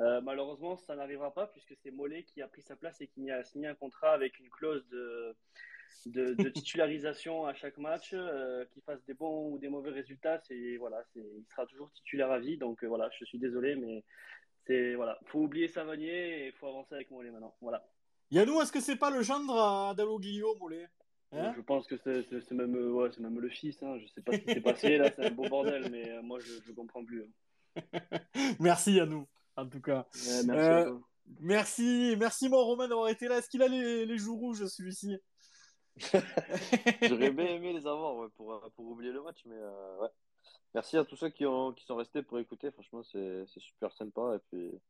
[0.00, 3.30] Euh, malheureusement, ça n'arrivera pas puisque c'est Mollet qui a pris sa place et qui
[3.30, 5.34] a signé un contrat avec une clause de,
[6.06, 10.38] de, de titularisation à chaque match, euh, qu'il fasse des bons ou des mauvais résultats,
[10.38, 12.56] c'est voilà, c'est il sera toujours titulaire à vie.
[12.58, 14.04] Donc euh, voilà, je suis désolé, mais
[14.66, 17.54] c'est voilà, faut oublier Savanier et il faut avancer avec Mollet maintenant.
[17.60, 17.86] Voilà.
[18.30, 20.88] Yannou, est-ce que c'est pas le gendre à Dalloglio, Mollet?
[21.32, 21.52] Hein?
[21.56, 23.82] Je pense que c'est même euh, ouais, même le fils.
[23.82, 23.98] Hein.
[23.98, 26.38] Je sais pas ce qui s'est passé là, c'est un beau bordel, mais euh, moi
[26.40, 27.24] je je comprends plus.
[27.24, 27.30] hein.
[28.60, 29.26] Merci, Yannou,
[29.56, 30.06] en tout cas.
[30.14, 31.00] Ouais, merci à toi.
[31.38, 33.38] Merci, merci, mon Romain, d'avoir été là.
[33.38, 35.16] Est-ce qu'il a les, les joues rouges, celui-ci?
[37.02, 40.08] J'aurais bien aimé les avoir pour, euh, pour oublier le match, mais euh, ouais.
[40.74, 42.70] Merci à tous ceux qui, ont, qui sont restés pour écouter.
[42.70, 44.36] Franchement, c'est super sympa.
[44.36, 44.80] Et puis,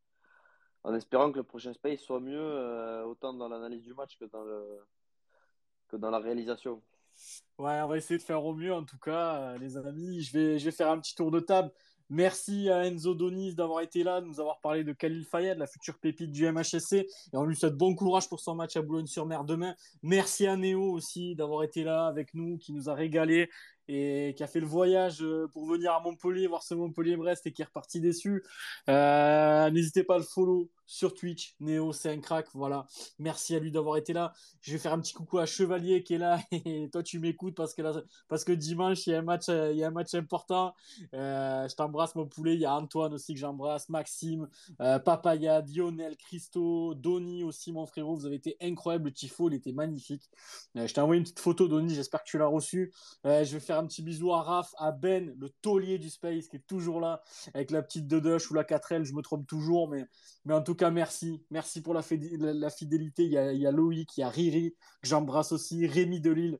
[0.84, 4.26] en espérant que le prochain Space soit mieux, euh, autant dans l'analyse du match que
[4.26, 4.84] dans, le,
[5.88, 6.82] que dans la réalisation.
[7.59, 10.22] Ouais, on va essayer de faire au mieux en tout cas, les amis.
[10.22, 11.72] Je vais, je vais faire un petit tour de table.
[12.12, 15.68] Merci à Enzo Donis d'avoir été là, de nous avoir parlé de Khalil Fayed, la
[15.68, 16.94] future pépite du MHSC.
[16.94, 19.76] Et on lui souhaite bon courage pour son match à Boulogne-sur-Mer demain.
[20.02, 23.48] Merci à Néo aussi d'avoir été là avec nous, qui nous a régalé
[23.88, 27.52] et qui a fait le voyage euh, pour venir à Montpellier, voir ce Montpellier-Brest et
[27.52, 28.44] qui est reparti déçu.
[28.88, 31.54] Euh, N'hésitez pas à le follow sur Twitch.
[31.60, 32.46] Néo, c'est un crack.
[32.54, 32.86] Voilà.
[33.18, 34.32] Merci à lui d'avoir été là.
[34.60, 36.38] Je vais faire un petit coucou à Chevalier qui est là.
[36.52, 37.82] Et toi, tu m'écoutes parce que,
[38.28, 40.74] parce que dimanche, il y a un match, il y a un match important.
[41.14, 42.54] Euh, je t'embrasse, mon poulet.
[42.54, 48.16] Il y a Antoine aussi que j'embrasse, Maxime, Papaya, Lionel, Christo, Donny aussi, mon frérot.
[48.16, 49.06] Vous avez été incroyable.
[49.06, 50.28] Le tifo, il était magnifique.
[50.74, 51.94] Je t'ai envoyé une petite photo, Donny.
[51.94, 52.92] J'espère que tu l'as reçu.
[53.24, 56.56] Je vais faire un petit bisou à Raph, à Ben, le taulier du Space qui
[56.56, 57.22] est toujours là
[57.54, 59.04] avec la petite Dedush ou la 4L.
[59.04, 60.06] Je me trompe toujours, mais,
[60.44, 61.42] mais en tout cas, merci.
[61.50, 62.02] Merci pour la,
[62.38, 63.24] la, fidélité.
[63.24, 66.58] Il y, a, a Loïc, il y a Riri, que j'embrasse aussi, Rémi de Lille,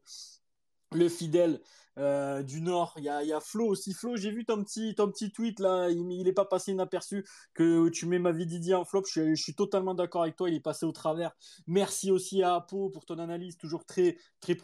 [0.92, 1.60] le fidèle
[1.98, 2.94] euh, du Nord.
[2.96, 3.92] Il y a, Flo aussi.
[3.92, 5.90] Flo, j'ai vu ton petit, ton petit tweet là.
[5.90, 9.04] Il, il est pas passé inaperçu que tu mets ma vie Didier en flop.
[9.12, 10.48] Je, suis- totalement d'accord avec toi.
[10.48, 11.32] Il est passé au travers.
[11.66, 14.56] Merci aussi à Apo pour ton analyse, toujours très, très,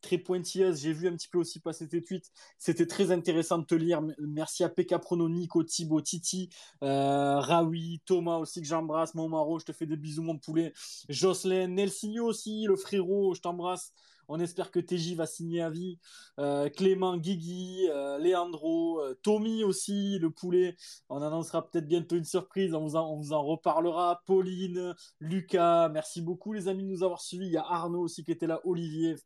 [0.00, 0.80] très pointilleuse.
[0.80, 2.30] J'ai vu un petit peu aussi passer tes tweets.
[2.58, 4.02] C'était très intéressant de te lire.
[4.18, 6.50] Merci à PK Prono, Nico, Thibaut, Titi,
[6.82, 9.14] euh, Raoui, Thomas aussi que j'embrasse.
[9.14, 10.72] Mon Maro, je te fais des bisous, mon poulet.
[11.08, 13.92] Jocelyn, Nelsigno aussi, le frérot, je t'embrasse.
[14.32, 15.98] On espère que TJ va signer à vie.
[16.38, 20.76] Euh, Clément, Guigui, euh, Leandro, euh, Tommy aussi, le poulet.
[21.08, 22.72] On annoncera peut-être bientôt une surprise.
[22.72, 22.94] On vous,
[23.32, 24.22] en, reparlera.
[24.26, 27.46] Pauline, Lucas, merci beaucoup les amis de nous avoir suivis.
[27.46, 29.16] Il y a Arnaud aussi qui était là, Olivier.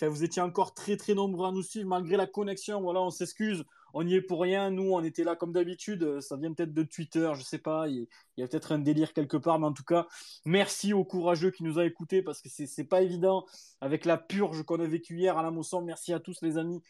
[0.00, 2.80] Vous étiez encore très très nombreux à nous suivre malgré la connexion.
[2.80, 4.70] Voilà, on s'excuse on n'y est pour rien.
[4.70, 6.20] Nous, on était là comme d'habitude.
[6.20, 7.88] Ça vient peut-être de Twitter, je sais pas.
[7.88, 10.06] Il y a peut-être un délire quelque part, mais en tout cas,
[10.44, 13.44] merci aux courageux qui nous a écoutés parce que c'est pas évident
[13.80, 15.82] avec la purge qu'on a vécue hier à la Mosson.
[15.82, 16.82] Merci à tous, les amis.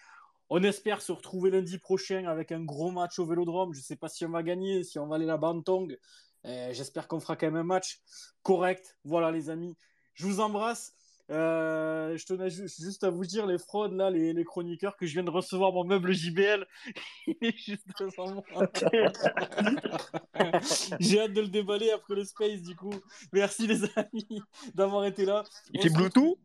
[0.48, 3.72] On espère se retrouver lundi prochain avec un gros match au Vélodrome.
[3.72, 5.98] Je sais pas si on va gagner, si on va aller la Bantong.
[6.44, 8.00] J'espère qu'on fera quand même un match
[8.42, 8.98] correct.
[9.05, 9.76] Voilà, les amis.
[10.14, 10.94] Je vous embrasse.
[11.33, 15.14] Euh, je tenais juste à vous dire, les fraudes, là, les, les, chroniqueurs, que je
[15.14, 16.66] viens de recevoir mon meuble JBL.
[17.26, 18.45] Il est juste devant moi.
[21.01, 22.95] J'ai hâte de le déballer après le space, du coup.
[23.33, 24.43] Merci, les amis,
[24.74, 25.45] d'avoir été là.
[25.72, 26.39] Il fait Bluetooth?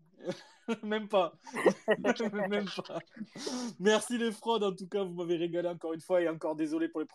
[0.83, 1.33] Même pas.
[2.49, 2.99] Même pas.
[3.79, 6.87] Merci les fraudes, en tout cas, vous m'avez régalé encore une fois et encore désolé
[6.87, 7.07] pour les